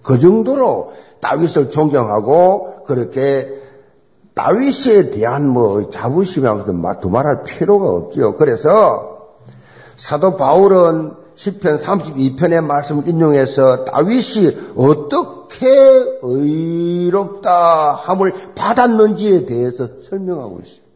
그 0.02 0.18
정도로 0.18 0.92
다윗을 1.20 1.70
존경하고 1.70 2.84
그렇게 2.84 3.60
다윗에 4.34 5.10
대한 5.10 5.46
뭐 5.46 5.90
자부심하고서 5.90 7.00
두말할 7.00 7.42
필요가 7.44 7.90
없죠. 7.90 8.34
그래서 8.34 9.28
사도 9.96 10.36
바울은 10.36 11.19
10편 11.40 11.78
32편의 11.78 12.62
말씀을 12.62 13.08
인용해서 13.08 13.86
다윗이 13.86 14.74
어떻게 14.76 15.68
의롭다 16.20 17.92
함을 17.92 18.34
받았는지에 18.54 19.46
대해서 19.46 19.88
설명하고 20.02 20.60
있어요. 20.62 20.90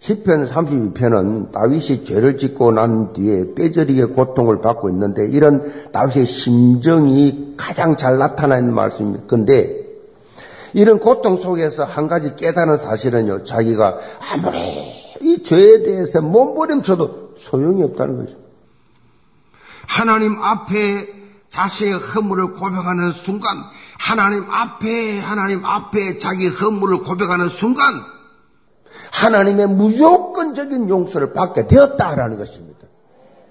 10편 0.00 0.48
32편은 0.48 1.52
다윗이 1.52 2.06
죄를 2.06 2.38
짓고 2.38 2.72
난 2.72 3.12
뒤에 3.12 3.52
뼈저리게 3.54 4.06
고통을 4.06 4.62
받고 4.62 4.88
있는데 4.88 5.28
이런 5.28 5.70
다윗의 5.92 6.24
심정이 6.24 7.54
가장 7.58 7.98
잘 7.98 8.16
나타나 8.16 8.56
있는 8.56 8.74
말씀입니다. 8.74 9.26
근데 9.26 9.82
이런 10.72 10.98
고통 10.98 11.36
속에서 11.36 11.84
한 11.84 12.08
가지 12.08 12.34
깨달은 12.34 12.78
사실은요, 12.78 13.44
자기가 13.44 13.98
아무리 14.32 14.58
이 15.20 15.42
죄에 15.42 15.82
대해서 15.82 16.22
몸부림쳐도 16.22 17.21
소용이 17.42 17.82
없다는 17.82 18.16
거죠. 18.18 18.36
하나님 19.86 20.42
앞에 20.42 21.22
자신의 21.48 21.94
허물을 21.94 22.54
고백하는 22.54 23.12
순간, 23.12 23.56
하나님 23.98 24.50
앞에, 24.50 25.20
하나님 25.20 25.64
앞에 25.64 26.18
자기 26.18 26.48
허물을 26.48 27.02
고백하는 27.02 27.48
순간, 27.48 27.84
하나님의 29.12 29.68
무조건적인 29.68 30.88
용서를 30.88 31.32
받게 31.34 31.66
되었다라는 31.66 32.38
것입니다. 32.38 32.88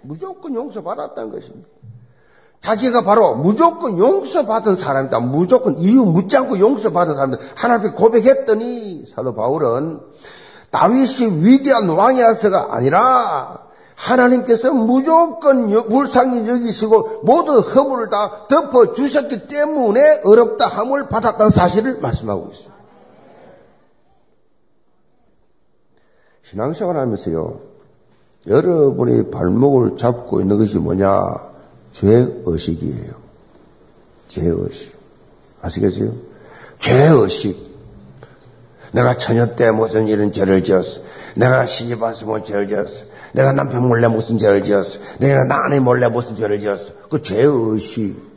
무조건 0.02 0.56
용서받았다는 0.56 1.32
것입니다. 1.32 1.70
자기가 2.62 3.04
바로 3.04 3.36
무조건 3.36 3.98
용서받은 3.98 4.76
사람이다. 4.76 5.20
무조건 5.20 5.78
이유 5.80 6.06
묻지 6.06 6.38
않고 6.38 6.60
용서받은 6.60 7.16
사람이다. 7.16 7.44
하나님께 7.56 7.96
고백했더니 7.96 9.06
사도 9.08 9.34
바울은 9.34 10.00
다윗이 10.70 11.44
위대한 11.44 11.90
왕이어서가 11.90 12.70
아니라 12.72 13.71
하나님께서 14.02 14.74
무조건 14.74 15.70
불쌍히 15.88 16.48
여기시고 16.48 17.22
모든 17.24 17.60
허물을 17.60 18.10
다 18.10 18.48
덮어 18.50 18.94
주셨기 18.94 19.48
때문에 19.48 20.22
어렵다 20.24 20.68
함을 20.68 21.08
받았다는 21.08 21.52
사실을 21.52 22.00
말씀하고 22.00 22.50
있습니다. 22.52 22.82
신앙생활 26.44 26.98
하면서요, 26.98 27.60
여러분이 28.48 29.30
발목을 29.30 29.98
잡고 29.98 30.42
있는 30.42 30.58
것이 30.58 30.80
뭐냐? 30.80 31.52
죄의식이에요. 31.92 33.14
죄의식. 34.28 35.00
아시겠어요? 35.62 36.14
죄의식. 36.80 37.72
내가 38.94 39.18
처녀 39.18 39.56
때 39.56 39.70
무슨 39.72 40.08
이런 40.08 40.32
죄를 40.32 40.64
지었어. 40.64 41.02
내가 41.36 41.66
시집 41.66 42.02
왔으면 42.02 42.44
죄를 42.44 42.68
지었어. 42.68 43.11
내가 43.34 43.54
남편 43.54 43.88
몰래 43.88 44.08
무슨 44.08 44.38
죄를 44.38 44.64
지었어. 44.64 45.00
내가 45.20 45.44
나 45.46 45.66
아내 45.66 45.80
몰래 45.80 46.10
무슨 46.10 46.36
죄를 46.36 46.60
지었어. 46.60 46.94
그 47.10 47.22
죄의식. 47.22 48.32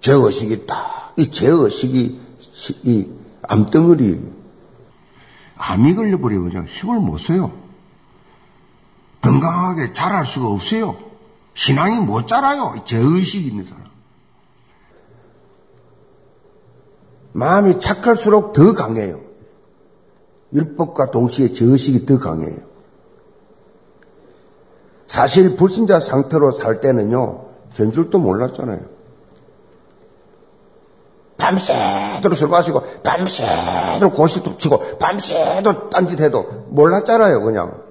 죄의식이 0.00 0.52
있다. 0.54 1.12
이 1.16 1.30
죄의식이 1.30 2.20
이 2.84 3.08
암덩어리 3.42 4.20
암이 5.56 5.94
걸려버리면 5.94 6.66
힘을 6.66 7.00
못 7.00 7.18
써요. 7.18 7.52
건강하게 9.22 9.94
자랄 9.94 10.26
수가 10.26 10.48
없어요. 10.48 10.96
신앙이 11.54 12.00
못 12.00 12.28
자라요. 12.28 12.84
죄의식이 12.84 13.48
있는 13.48 13.64
사람. 13.64 13.84
마음이 17.32 17.80
착할수록 17.80 18.52
더 18.52 18.72
강해요. 18.74 19.20
율법과 20.52 21.10
동시에 21.10 21.52
죄의식이 21.52 22.06
더 22.06 22.18
강해요. 22.18 22.65
사실 25.06 25.56
불신자 25.56 26.00
상태로 26.00 26.52
살 26.52 26.80
때는요, 26.80 27.44
된 27.76 27.92
줄도 27.92 28.18
몰랐잖아요. 28.18 28.80
밤새도록 31.36 32.36
술 32.36 32.48
마시고 32.48 32.82
밤새도록 33.02 34.14
고시도 34.14 34.56
치고 34.56 34.98
밤새도록 34.98 35.90
딴짓해도 35.90 36.64
몰랐잖아요 36.68 37.42
그냥 37.42 37.82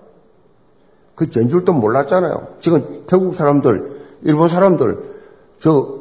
그 1.14 1.30
전줄도 1.30 1.72
몰랐잖아요 1.74 2.48
지금 2.60 3.04
태국 3.06 3.36
사람들 3.36 4.02
일본 4.24 4.50
사람들 4.50 4.98
저 5.60 6.00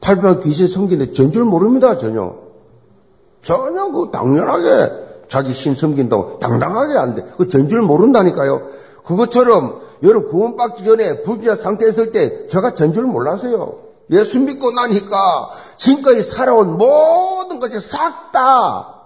팔백 0.00 0.40
귀신 0.44 0.66
섬기는데 0.66 1.12
전 1.12 1.30
줄 1.30 1.44
모릅니다 1.44 1.98
전혀 1.98 2.34
전혀 3.42 3.90
그 3.92 4.10
당연하게 4.10 5.04
자기 5.28 5.52
신 5.52 5.74
섬긴다고 5.74 6.38
당당하게 6.38 6.96
안 6.96 7.14
돼. 7.16 7.22
그 7.36 7.48
전 7.48 7.68
줄 7.68 7.82
모른다니까요. 7.82 8.62
그것처럼 9.06 9.80
여러분 10.02 10.30
구원받기 10.30 10.84
전에 10.84 11.22
불지자 11.22 11.56
상태에 11.56 11.90
있을 11.90 12.12
때 12.12 12.48
제가 12.48 12.74
전 12.74 12.92
줄 12.92 13.04
몰랐어요. 13.04 13.82
예수 14.10 14.38
믿고 14.38 14.70
나니까 14.72 15.50
지금까지 15.76 16.22
살아온 16.22 16.76
모든 16.76 17.58
것이 17.60 17.80
싹 17.80 18.30
다 18.32 19.04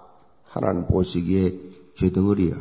하나님 0.49 0.85
보시기에 0.87 1.53
죄덩어리야. 1.97 2.53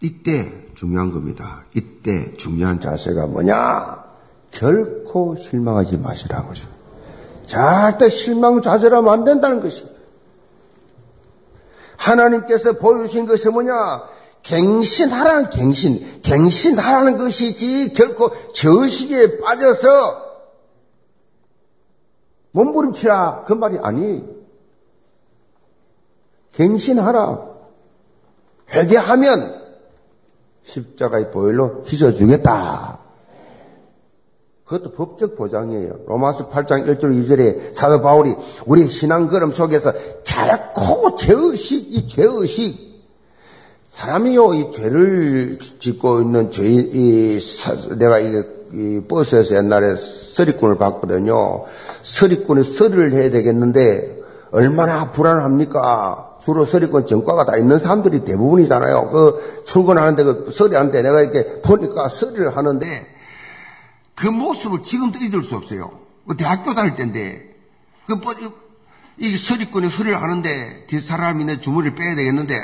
이때 0.00 0.52
중요한 0.74 1.10
겁니다. 1.10 1.64
이때 1.74 2.36
중요한 2.36 2.80
자세가 2.80 3.26
뭐냐? 3.26 4.04
결코 4.52 5.34
실망하지 5.36 5.96
마시라는 5.98 6.46
거죠. 6.46 6.68
절대 7.46 8.08
실망 8.08 8.62
자세라면 8.62 9.12
안 9.12 9.24
된다는 9.24 9.60
것입니다. 9.60 9.97
하나님께서 11.98 12.74
보여주신 12.74 13.26
것이 13.26 13.50
뭐냐? 13.50 14.08
갱신하라는 14.42 15.50
갱신, 15.50 16.22
갱신하라는 16.22 17.18
것이지 17.18 17.92
결코 17.92 18.30
저식에 18.52 19.40
빠져서 19.40 20.28
몸부림치라 22.52 23.44
그 23.44 23.52
말이 23.52 23.78
아니. 23.82 24.24
갱신하라. 26.52 27.46
회개하면 28.70 29.62
십자가의 30.64 31.30
보혈로 31.30 31.84
휘저주겠다. 31.86 33.07
그것도 34.68 34.92
법적 34.92 35.34
보장이에요. 35.34 36.00
로마서 36.06 36.50
8장 36.50 36.86
1절 36.86 37.04
2절에 37.04 37.74
사도 37.74 38.02
바울이 38.02 38.36
우리 38.66 38.86
신앙 38.86 39.26
걸음 39.26 39.50
속에서 39.50 39.94
결코 40.24 41.16
죄의식, 41.16 41.96
이 41.96 42.06
죄의식, 42.06 42.88
사람이요, 43.92 44.54
이 44.54 44.70
죄를 44.70 45.58
짓고 45.80 46.20
있는 46.20 46.50
죄인, 46.50 46.90
이, 46.92 47.38
내가 47.98 48.18
이, 48.18 48.44
이 48.74 49.00
버스에서 49.08 49.56
옛날에 49.56 49.96
서리꾼을 49.96 50.76
봤거든요. 50.76 51.64
서리꾼이 52.02 52.62
서리를 52.62 53.12
해야 53.14 53.30
되겠는데, 53.30 54.18
얼마나 54.50 55.10
불안합니까? 55.10 56.36
주로 56.42 56.66
서리꾼 56.66 57.06
전과가 57.06 57.46
다 57.46 57.56
있는 57.56 57.78
사람들이 57.78 58.22
대부분이잖아요. 58.24 59.10
그 59.10 59.62
출근하는데 59.64 60.22
그 60.24 60.50
서리하는데 60.52 61.02
내가 61.02 61.22
이렇게 61.22 61.60
보니까 61.62 62.08
서리를 62.08 62.54
하는데, 62.54 62.86
그 64.18 64.26
모습을 64.26 64.82
지금도 64.82 65.18
잊을 65.18 65.42
수 65.42 65.54
없어요. 65.54 65.92
그 66.26 66.36
대학교 66.36 66.74
다닐 66.74 66.96
때인데, 66.96 67.56
그, 68.06 68.12
뭐, 68.12 68.32
이 69.18 69.36
서리꾼이 69.36 69.88
서리를 69.88 70.20
하는데, 70.20 70.86
뒷사람이 70.86 71.44
내 71.44 71.60
주머니를 71.60 71.94
빼야 71.94 72.16
되겠는데, 72.16 72.54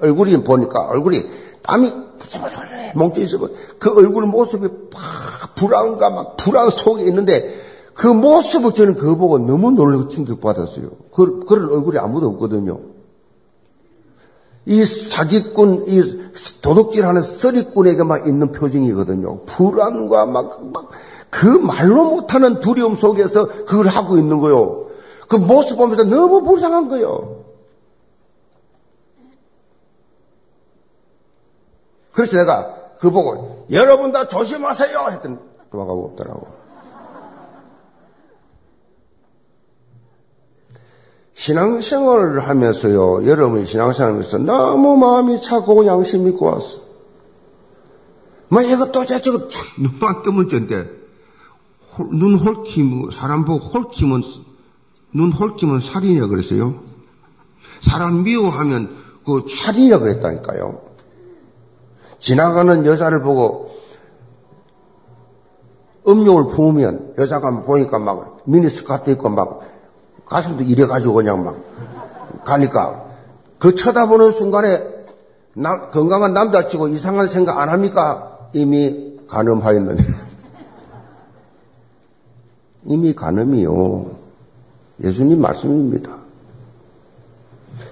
얼굴이 0.00 0.44
보니까 0.44 0.88
얼굴이 0.88 1.22
땀이 1.62 1.92
뭉쳐 2.94 3.20
있어. 3.22 3.38
그 3.78 3.96
얼굴 3.96 4.26
모습이 4.26 4.66
막 4.66 5.54
불안과 5.54 6.10
막 6.10 6.36
불안 6.36 6.70
속에 6.70 7.04
있는데 7.04 7.54
그 7.94 8.06
모습을 8.06 8.72
저는 8.72 8.94
그거 8.94 9.16
보고 9.16 9.38
너무 9.38 9.70
놀라고 9.72 10.08
충격받았어요. 10.08 10.90
그, 11.12 11.40
그런 11.40 11.70
얼굴이 11.70 11.98
아무도 11.98 12.28
없거든요. 12.28 12.80
이 14.70 14.84
사기꾼, 14.84 15.86
이 15.88 16.30
도둑질하는 16.62 17.22
서리꾼에게 17.22 18.04
막 18.04 18.28
있는 18.28 18.52
표정이거든요. 18.52 19.44
불안과 19.44 20.26
막, 20.26 20.72
막, 20.72 20.90
그 21.28 21.46
말로 21.46 22.04
못하는 22.04 22.60
두려움 22.60 22.94
속에서 22.94 23.48
그걸 23.64 23.88
하고 23.88 24.16
있는 24.16 24.38
거요. 24.38 24.86
그 25.28 25.34
모습 25.34 25.76
보면서 25.76 26.04
너무 26.04 26.44
불쌍한 26.44 26.88
거요. 26.88 27.46
그래서 32.12 32.38
내가 32.38 32.92
그 33.00 33.10
보고 33.10 33.66
여러분 33.72 34.12
다 34.12 34.28
조심하세요 34.28 35.08
했더니 35.10 35.36
도망가고 35.72 36.04
없더라고. 36.10 36.59
신앙생활을 41.34 42.48
하면서요, 42.48 43.26
여러분이 43.26 43.64
신앙생활하면서 43.64 44.38
너무 44.38 44.96
마음이 44.96 45.40
차고 45.40 45.86
양심이 45.86 46.32
고왔어. 46.32 46.80
뭐 48.48 48.60
이것도 48.62 49.06
저거 49.06 49.48
눈만 49.78 50.22
뜨면 50.22 50.48
쩐데 50.48 50.90
눈 52.10 52.34
홀키면 52.36 53.10
사람 53.12 53.44
보고 53.44 53.64
홀키면 53.64 54.22
눈 55.12 55.32
홀키면 55.32 55.80
살인이라 55.80 56.26
그랬어요. 56.26 56.82
사람 57.80 58.22
미워하면 58.22 58.96
그 59.24 59.44
살인이라 59.48 59.98
그랬다니까요. 60.00 60.82
지나가는 62.18 62.84
여자를 62.84 63.22
보고 63.22 63.70
음욕을 66.06 66.46
품으면 66.48 67.14
여자가 67.18 67.62
보니까 67.62 67.98
막 67.98 68.38
미니스커트 68.44 69.10
입고 69.10 69.28
막 69.30 69.60
가슴도 70.30 70.62
이래가지고 70.62 71.14
그냥 71.14 71.44
막 71.44 71.56
가니까 72.44 73.04
그 73.58 73.74
쳐다보는 73.74 74.30
순간에 74.30 74.78
남, 75.54 75.90
건강한 75.90 76.32
남자 76.32 76.68
치고 76.68 76.88
이상한 76.88 77.26
생각 77.26 77.58
안 77.58 77.68
합니까? 77.68 78.48
이미 78.52 79.18
가늠하였느니. 79.28 80.00
이미 82.84 83.14
가늠이요. 83.14 84.18
예수님 85.02 85.40
말씀입니다. 85.40 86.16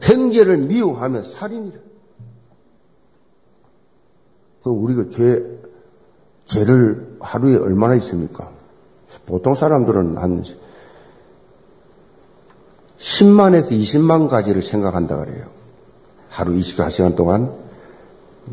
행제를 0.04 0.58
미워하면 0.58 1.24
살인이라. 1.24 1.76
그 4.62 4.70
우리가 4.70 5.10
죄, 5.10 5.44
죄를 6.44 7.16
하루에 7.20 7.56
얼마나 7.56 7.94
있습니까? 7.96 8.50
보통 9.26 9.54
사람들은 9.54 10.18
한 10.18 10.44
10만에서 12.98 13.70
20만 13.70 14.28
가지를 14.28 14.62
생각한다 14.62 15.16
그래요. 15.16 15.46
하루 16.28 16.52
24시간 16.52 17.16
동안 17.16 17.54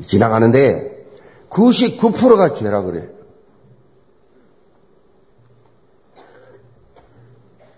지나가는데 0.05 1.07
99%가 1.49 2.53
죄라 2.53 2.81
그래요. 2.81 3.09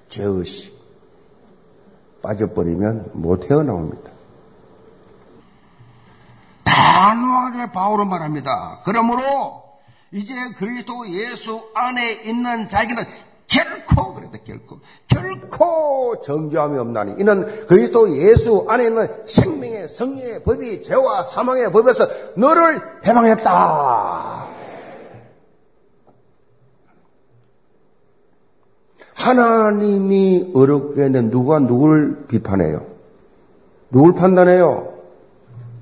죄의식. 0.09 0.78
빠져버리면 2.22 3.11
못 3.13 3.49
헤어나옵니다. 3.49 4.11
단호하게 6.63 7.72
바울은 7.72 8.09
말합니다. 8.09 8.82
그러므로 8.84 9.63
이제 10.11 10.34
그리스도 10.57 11.07
예수 11.09 11.70
안에 11.76 12.13
있는 12.24 12.68
자에게는 12.68 13.03
결코 13.47 14.07
결코 14.48 14.80
결코 15.08 16.22
정죄함이 16.22 16.78
없나니 16.80 17.16
이는 17.20 17.45
그리스도 17.66 18.10
예수 18.16 18.66
안에 18.70 18.86
있는 18.86 19.08
생명의 19.26 19.89
성령의 19.89 20.43
법이 20.43 20.84
죄와 20.84 21.26
사망의 21.26 21.72
법에서 21.72 22.08
너를 22.38 22.80
해방했다. 23.06 24.48
하나님이 29.14 30.52
어렵게 30.56 31.10
는 31.10 31.30
누가 31.30 31.60
누굴 31.60 32.28
비판해요? 32.28 32.86
누굴 33.89 34.14
판단해요? 34.14 34.93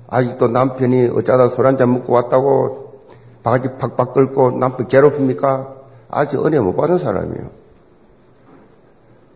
아직도 0.08 0.48
남편이 0.48 1.10
어쩌다 1.14 1.48
술 1.48 1.66
한잔 1.66 1.92
먹고 1.92 2.12
왔다고 2.12 3.04
바가지 3.42 3.76
팍팍 3.78 4.14
긁고 4.14 4.52
남편 4.52 4.88
괴롭힙니까? 4.88 5.76
아직 6.08 6.44
은혜 6.44 6.58
못 6.58 6.74
받은 6.76 6.98
사람이에요. 6.98 7.65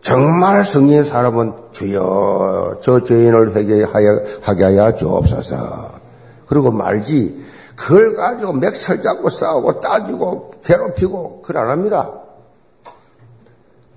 정말 0.01 0.63
성령의 0.63 1.05
사람은 1.05 1.53
주여 1.71 2.79
저 2.81 3.03
죄인을 3.03 3.55
회개하게 3.55 4.65
하여 4.65 4.95
주옵소서. 4.95 6.01
그리고 6.47 6.71
말지 6.71 7.43
그걸 7.75 8.15
가지고 8.15 8.53
맥살 8.53 9.01
잡고 9.01 9.29
싸우고 9.29 9.79
따지고 9.79 10.51
괴롭히고 10.63 11.41
그걸 11.41 11.63
안 11.63 11.69
합니다. 11.69 12.11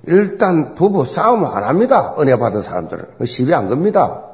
일단 0.06 0.74
부부 0.74 1.06
싸움 1.06 1.44
안 1.46 1.64
합니다. 1.64 2.14
은혜 2.18 2.38
받은 2.38 2.60
사람들은. 2.60 3.24
시비 3.24 3.54
안 3.54 3.68
겁니다. 3.68 4.24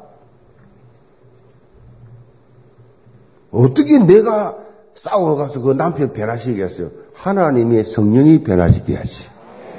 어떻게 3.53 3.99
내가 3.99 4.57
싸워가서 4.95 5.63
그 5.63 5.77
남편 5.77 6.13
변화시키겠어요? 6.13 6.91
하나님의 7.15 7.85
성령이 7.85 8.43
변화시켜야지. 8.43 9.29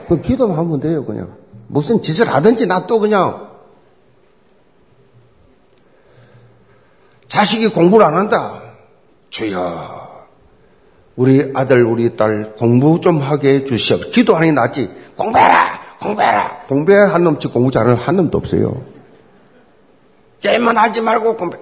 그 0.08 0.20
기도만 0.22 0.58
하면 0.58 0.80
돼요, 0.80 1.06
그냥. 1.06 1.41
무슨 1.72 2.02
짓을 2.02 2.28
하든지 2.28 2.68
나또 2.68 3.00
그냥. 3.00 3.50
자식이 7.28 7.70
공부를 7.70 8.06
안 8.06 8.18
한다. 8.18 8.62
주여. 9.30 10.28
우리 11.16 11.52
아들, 11.56 11.86
우리 11.86 12.18
딸 12.18 12.54
공부 12.54 13.00
좀 13.00 13.22
하게 13.22 13.56
해주시오. 13.56 14.12
기도하는 14.12 14.50
게 14.50 14.52
낫지. 14.52 14.92
공부해라! 15.16 15.80
공부해라! 16.00 16.64
공부해야 16.68 17.14
한 17.14 17.24
놈치 17.24 17.48
공부 17.48 17.72
잘하는 17.72 17.96
한 17.96 18.18
놈도 18.18 18.38
없어요. 18.38 18.84
게임만 20.42 20.78
하지 20.78 21.00
말고 21.00 21.38
공부. 21.38 21.58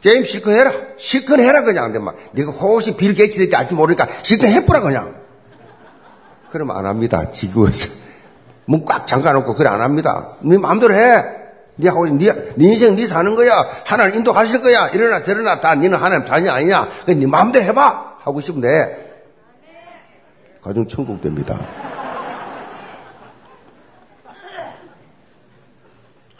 게임 0.00 0.24
실컷 0.24 0.50
해라. 0.50 0.72
실컷 0.96 1.38
해라, 1.38 1.62
그냥. 1.62 1.92
근데 1.92 2.00
막, 2.00 2.16
네가 2.32 2.50
혹시 2.50 2.96
빌 2.96 3.14
게이츠 3.14 3.38
될지 3.38 3.54
알지 3.54 3.76
모르니까 3.76 4.08
실컷 4.24 4.48
해보라, 4.48 4.80
그냥. 4.80 5.14
그러면 6.50 6.76
안 6.76 6.86
합니다. 6.86 7.30
지구에서. 7.30 8.01
문 8.72 8.86
꽉 8.86 9.06
잠가놓고 9.06 9.52
그래 9.52 9.68
안 9.68 9.82
합니다. 9.82 10.36
네 10.40 10.56
마음대로 10.56 10.94
해. 10.94 11.22
네 11.76 11.88
하고 11.88 12.06
네, 12.06 12.32
네 12.56 12.64
인생 12.64 12.96
네 12.96 13.04
사는 13.04 13.34
거야. 13.34 13.66
하나님 13.84 14.18
인도하실 14.18 14.62
거야. 14.62 14.88
이러나 14.88 15.20
저러나 15.20 15.60
다 15.60 15.74
너는 15.74 15.94
하나님 15.94 16.24
자녀 16.24 16.52
아니냐. 16.52 16.88
그네 17.04 17.26
마음대로 17.26 17.66
해봐. 17.66 18.12
하고 18.20 18.40
싶은데 18.40 19.24
가정 20.62 20.86
천국 20.88 21.20
됩니다. 21.20 21.58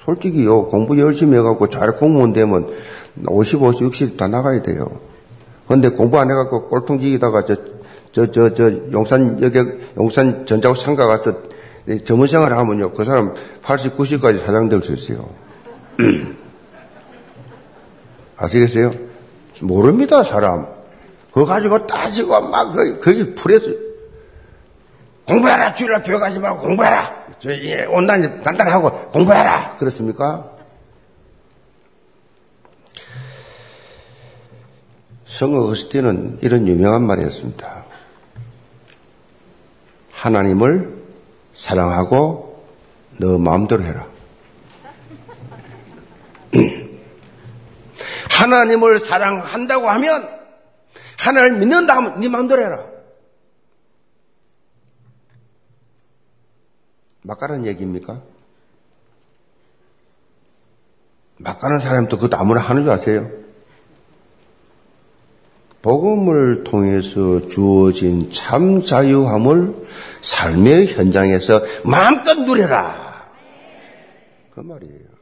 솔직히요 0.07 0.67
공부 0.67 0.99
열심히 0.99 1.39
해갖고 1.39 1.69
잘 1.69 1.93
공무원 1.93 2.33
되면 2.33 2.71
50, 3.29 3.63
50, 3.63 3.83
60 3.83 4.17
다 4.17 4.27
나가야 4.27 4.63
돼요. 4.63 4.87
근데 5.69 5.91
공부 5.91 6.19
안 6.19 6.31
해갖고 6.31 6.69
꼴통지기다가 6.69 7.45
저, 7.45 7.57
저, 8.11 8.31
저, 8.31 8.53
저, 8.55 8.71
용산 8.93 9.41
여객, 9.43 9.97
용산 9.97 10.45
전자국 10.47 10.77
상가 10.77 11.07
가서 11.07 11.52
전문 12.05 12.27
생활을 12.27 12.57
하면요, 12.57 12.93
그 12.93 13.05
사람 13.05 13.35
80, 13.63 13.97
90까지 13.97 14.45
사장 14.45 14.69
될 14.69 14.83
수 14.83 14.93
있어요. 14.93 15.29
아시겠어요? 18.37 18.91
모릅니다, 19.63 20.23
사람. 20.25 20.67
그거 21.33 21.47
가지고 21.47 21.87
따지고 21.87 22.41
막, 22.41 22.73
그, 22.73 23.01
거기 23.01 23.35
풀에서, 23.35 23.71
공부해라! 25.27 25.73
주일날 25.75 26.03
교회 26.03 26.19
가지 26.19 26.39
말고 26.39 26.61
공부해라! 26.61 27.25
저, 27.41 27.51
예, 27.51 27.85
온난히 27.87 28.43
간단하고 28.43 29.11
공부해라! 29.11 29.77
그렇습니까? 29.77 30.51
성어 35.27 35.63
어스틴은 35.65 36.39
이런 36.43 36.69
유명한 36.69 37.07
말이 37.07 37.25
었습니다 37.25 37.85
하나님을 40.13 41.02
사랑하고 41.55 42.67
너 43.19 43.39
마음대로 43.39 43.83
해라. 43.83 44.07
하나님을 48.31 48.99
사랑한다고 48.99 49.89
하면 49.91 50.29
하나님을 51.19 51.59
믿는다 51.59 51.97
하면 51.97 52.21
네 52.21 52.29
마음대로 52.29 52.63
해라. 52.63 52.85
막가는 57.23 57.67
얘기입니까? 57.67 58.21
막가는 61.37 61.79
사람도 61.79 62.17
그것도 62.17 62.37
아무나 62.37 62.61
하는 62.61 62.83
줄 62.83 62.91
아세요? 62.93 63.42
복음을 65.83 66.63
통해서 66.65 67.47
주어진 67.49 68.31
참 68.31 68.83
자유함을 68.83 69.75
삶의 70.21 70.95
현장에서 70.95 71.61
마음껏 71.85 72.35
누려라. 72.35 73.31
그 74.55 74.61
말이에요. 74.61 75.13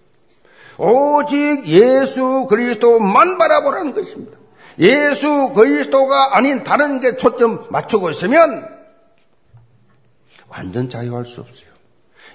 오직 0.76 1.64
예수 1.66 2.46
그리스도만 2.48 3.38
바라보라는 3.38 3.94
것입니다. 3.94 4.38
예수 4.78 5.50
그리스도가 5.54 6.36
아닌 6.36 6.62
다른 6.62 7.00
게 7.00 7.16
초점 7.16 7.66
맞추고 7.70 8.11
있으면 8.11 8.66
완전 10.48 10.88
자유할 10.88 11.26
수 11.26 11.40
없어요. 11.40 11.70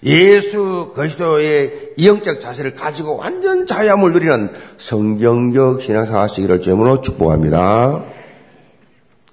예수 0.04 0.92
그리스도의 0.94 1.94
영적 2.04 2.40
자세를 2.40 2.74
가지고 2.74 3.18
완전 3.18 3.66
자유함을 3.66 4.14
누리는 4.14 4.52
성경적 4.78 5.82
신앙생활 5.82 6.24
하시기를 6.24 6.62
제으로 6.62 7.02
축복합니다. 7.02 8.04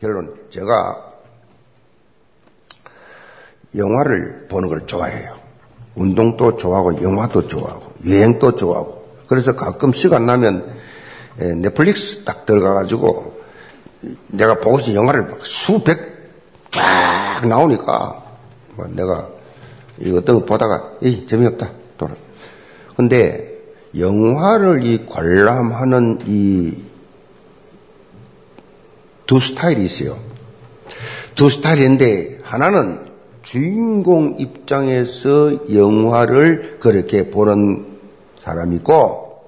결론, 0.01 0.35
제가 0.51 1.13
영화를 3.77 4.47
보는 4.49 4.69
걸 4.69 4.87
좋아해요. 4.87 5.35
운동도 5.95 6.57
좋아하고 6.57 7.03
영화도 7.03 7.49
좋아하고 7.49 7.93
여행도 8.09 8.57
좋아하고 8.57 9.03
그래서 9.27 9.57
가끔 9.57 9.93
시간 9.93 10.27
나면 10.27 10.75
넷플릭스 11.37 12.25
딱 12.25 12.47
들어가가지고 12.47 13.41
내가 14.29 14.59
보고 14.59 14.79
싶은 14.79 14.95
영화를 14.95 15.23
막 15.29 15.45
수백 15.45 15.99
쫙 16.71 17.47
나오니까 17.47 18.23
뭐 18.75 18.87
내가 18.89 19.29
이 20.01 20.11
어떤 20.17 20.41
거 20.41 20.45
보다가 20.45 20.93
이 21.01 21.27
재미없다 21.27 21.71
돌아. 21.99 22.15
근데 22.97 23.59
영화를 23.97 24.85
이 24.85 25.07
관람하는 25.07 26.21
이 26.27 26.93
두 29.33 29.41
스타일이 29.41 29.85
있어요. 29.85 30.19
두 31.35 31.49
스타일인데 31.49 32.41
하나는 32.43 33.07
주인공 33.41 34.37
입장에서 34.39 35.73
영화를 35.75 36.77
그렇게 36.81 37.31
보는 37.31 37.87
사람이 38.41 38.77
있고 38.77 39.45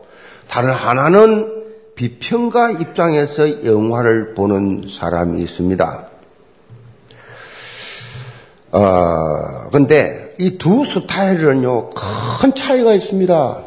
다른 0.49 0.71
하나는 0.71 1.67
비평가 1.97 2.71
입장에서 2.71 3.67
영화를 3.67 4.33
보는 4.33 4.87
사람이 4.89 5.43
있습니다. 5.43 6.09
어, 8.73 9.71
근데 9.71 10.24
이 10.39 10.59
두 10.59 10.85
스타일은요, 10.85 11.91
큰 12.41 12.55
차이가 12.55 12.95
있습니다. 12.95 13.63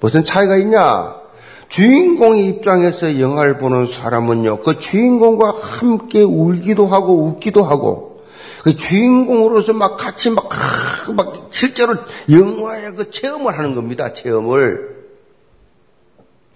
무슨 0.00 0.24
차이가 0.24 0.56
있냐? 0.56 1.16
주인공의 1.68 2.46
입장에서 2.46 3.20
영화를 3.20 3.58
보는 3.58 3.86
사람은요, 3.86 4.62
그 4.62 4.78
주인공과 4.78 5.52
함께 5.60 6.22
울기도 6.22 6.86
하고 6.86 7.24
웃기도 7.24 7.62
하고, 7.62 8.22
그 8.62 8.74
주인공으로서 8.74 9.72
막 9.72 9.96
같이 9.96 10.30
막, 10.30 10.48
막 11.14 11.48
실제로 11.50 11.94
영화의 12.30 12.94
그 12.94 13.10
체험을 13.10 13.56
하는 13.56 13.74
겁니다, 13.74 14.12
체험을. 14.12 14.96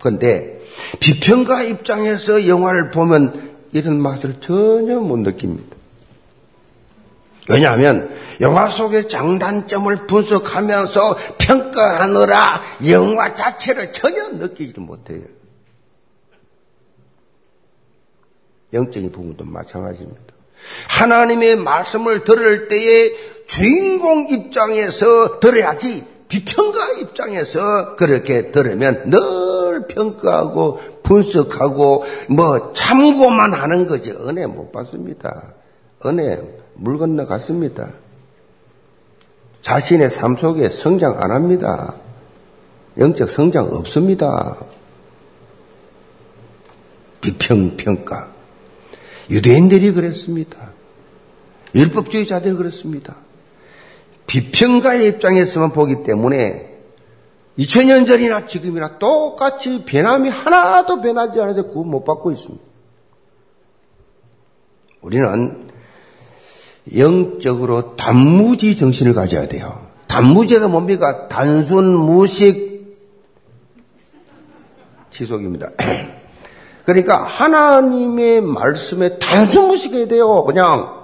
그런데 0.00 0.62
비평가 0.98 1.62
입장에서 1.62 2.48
영화를 2.48 2.90
보면 2.90 3.52
이런 3.72 4.00
맛을 4.00 4.40
전혀 4.40 4.98
못 4.98 5.18
느낍니다. 5.18 5.71
왜냐하면 7.48 8.14
영화 8.40 8.68
속의 8.68 9.08
장단점을 9.08 10.06
분석하면서 10.06 11.18
평가하느라 11.38 12.62
영화 12.88 13.34
자체를 13.34 13.92
전혀 13.92 14.28
느끼지 14.28 14.78
못해요. 14.78 15.22
영적인 18.72 19.12
부분도 19.12 19.44
마찬가지입니다. 19.44 20.20
하나님의 20.88 21.56
말씀을 21.56 22.24
들을 22.24 22.68
때에 22.68 23.10
주인공 23.46 24.28
입장에서 24.28 25.40
들어야지 25.40 26.04
비평가 26.28 26.92
입장에서 26.92 27.96
그렇게 27.96 28.52
들으면 28.52 29.10
늘 29.10 29.86
평가하고 29.88 30.80
분석하고 31.02 32.04
뭐 32.30 32.72
참고만 32.72 33.52
하는 33.52 33.86
거지 33.86 34.12
은혜 34.12 34.46
못 34.46 34.72
받습니다. 34.72 35.52
은혜 36.06 36.40
물 36.74 36.98
건너 36.98 37.26
갔습니다. 37.26 37.90
자신의 39.60 40.10
삶 40.10 40.36
속에 40.36 40.70
성장 40.70 41.22
안 41.22 41.30
합니다. 41.30 41.96
영적 42.98 43.30
성장 43.30 43.66
없습니다. 43.72 44.58
비평평가. 47.20 48.32
유대인들이 49.30 49.92
그랬습니다. 49.92 50.72
율법주의자들이 51.74 52.54
그렇습니다. 52.56 53.16
비평가의 54.26 55.08
입장에서만 55.08 55.72
보기 55.72 56.02
때문에 56.02 56.70
2000년 57.58 58.06
전이나 58.06 58.46
지금이나 58.46 58.98
똑같이 58.98 59.84
변함이 59.84 60.28
하나도 60.28 61.00
변하지 61.00 61.40
않아서 61.40 61.66
구원 61.66 61.90
못 61.90 62.04
받고 62.04 62.32
있습니다. 62.32 62.64
우리는 65.02 65.71
영적으로 66.96 67.96
단무지 67.96 68.76
정신을 68.76 69.14
가져야 69.14 69.48
돼요. 69.48 69.86
단무지가 70.08 70.68
뭡니까? 70.68 71.28
단순 71.28 71.94
무식 71.94 72.72
지속입니다. 75.10 75.70
그러니까 76.84 77.22
하나님의 77.22 78.40
말씀에 78.40 79.18
단순 79.18 79.68
무식해야 79.68 80.08
돼요. 80.08 80.44
그냥 80.44 81.02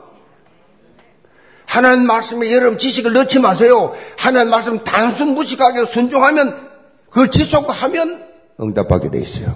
하나님 1.67 2.07
말씀에 2.07 2.53
여러분 2.53 2.79
지식을 2.79 3.13
넣지 3.13 3.39
마세요. 3.39 3.95
하나님 4.19 4.51
말씀 4.51 4.83
단순 4.83 5.35
무식하게 5.35 5.87
순종하면 5.87 6.69
그걸 7.11 7.31
지속하면 7.31 8.25
응답하게 8.61 9.11
돼 9.11 9.21
있어요. 9.21 9.55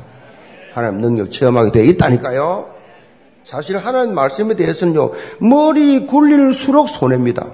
하나님 0.73 1.01
능력 1.01 1.31
체험하게 1.31 1.73
돼 1.73 1.85
있다니까요. 1.87 2.73
사실 3.45 3.79
하나님 3.79 4.15
말씀에 4.15 4.55
대해서는요, 4.55 5.13
머리 5.39 6.07
굴릴수록 6.07 6.89
손해입니다. 6.89 7.53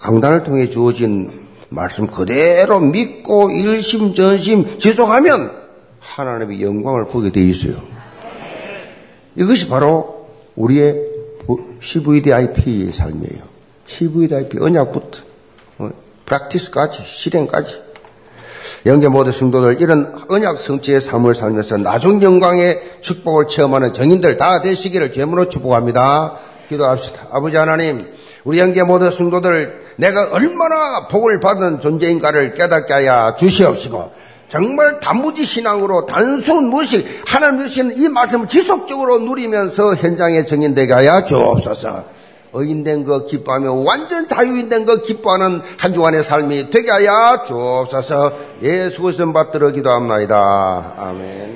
강단을 0.00 0.44
통해 0.44 0.68
주어진 0.68 1.30
말씀 1.70 2.06
그대로 2.06 2.78
믿고 2.78 3.50
일심전심 3.50 4.78
지속하면 4.78 5.64
하나님의 6.00 6.62
영광을 6.62 7.06
보게 7.06 7.30
돼 7.30 7.42
있어요. 7.42 7.82
이것이 9.36 9.68
바로 9.68 10.28
우리의 10.56 11.14
CVDIP의 11.80 12.92
삶이에요. 12.92 13.42
CVDIP 13.86 14.58
언약부터 14.58 15.20
어, 15.78 15.90
프랙티스까지 16.24 17.02
실행까지 17.04 17.83
영계 18.86 19.08
모든 19.08 19.32
성도들 19.32 19.80
이런 19.80 20.14
언약 20.28 20.60
성취의 20.60 21.00
삶을 21.00 21.34
살면서 21.34 21.78
나중 21.78 22.22
영광의 22.22 22.98
축복을 23.00 23.48
체험하는 23.48 23.94
정인들 23.94 24.36
다 24.36 24.60
되시기를 24.60 25.12
제물로 25.12 25.48
축복합니다. 25.48 26.34
기도합시다. 26.68 27.28
아버지 27.30 27.56
하나님, 27.56 28.00
우리 28.44 28.58
영계 28.58 28.82
모든 28.82 29.10
성도들 29.10 29.84
내가 29.96 30.28
얼마나 30.32 31.08
복을 31.08 31.40
받은 31.40 31.80
존재인가를 31.80 32.54
깨닫게 32.54 32.92
하여 32.92 33.34
주시옵시고 33.38 34.12
정말 34.48 35.00
단무지 35.00 35.44
신앙으로 35.44 36.04
단순 36.04 36.68
무식 36.68 37.06
하나님 37.26 37.64
주시는 37.64 37.96
이 37.96 38.08
말씀을 38.08 38.48
지속적으로 38.48 39.18
누리면서 39.18 39.94
현장에 39.94 40.44
정인되게 40.44 40.92
하여 40.92 41.24
주옵소서. 41.24 42.13
의인된 42.54 43.04
거 43.04 43.26
기뻐하며 43.26 43.72
완전 43.72 44.26
자유인된 44.26 44.86
거 44.86 45.02
기뻐하는 45.02 45.60
한 45.78 45.92
주간의 45.92 46.22
삶이 46.22 46.70
되게 46.70 46.90
하여 46.90 47.44
주옵소서 47.46 48.32
예수 48.62 49.02
그리스도 49.02 49.32
받들어 49.32 49.70
기도합니다. 49.70 50.94
아멘. 50.96 51.54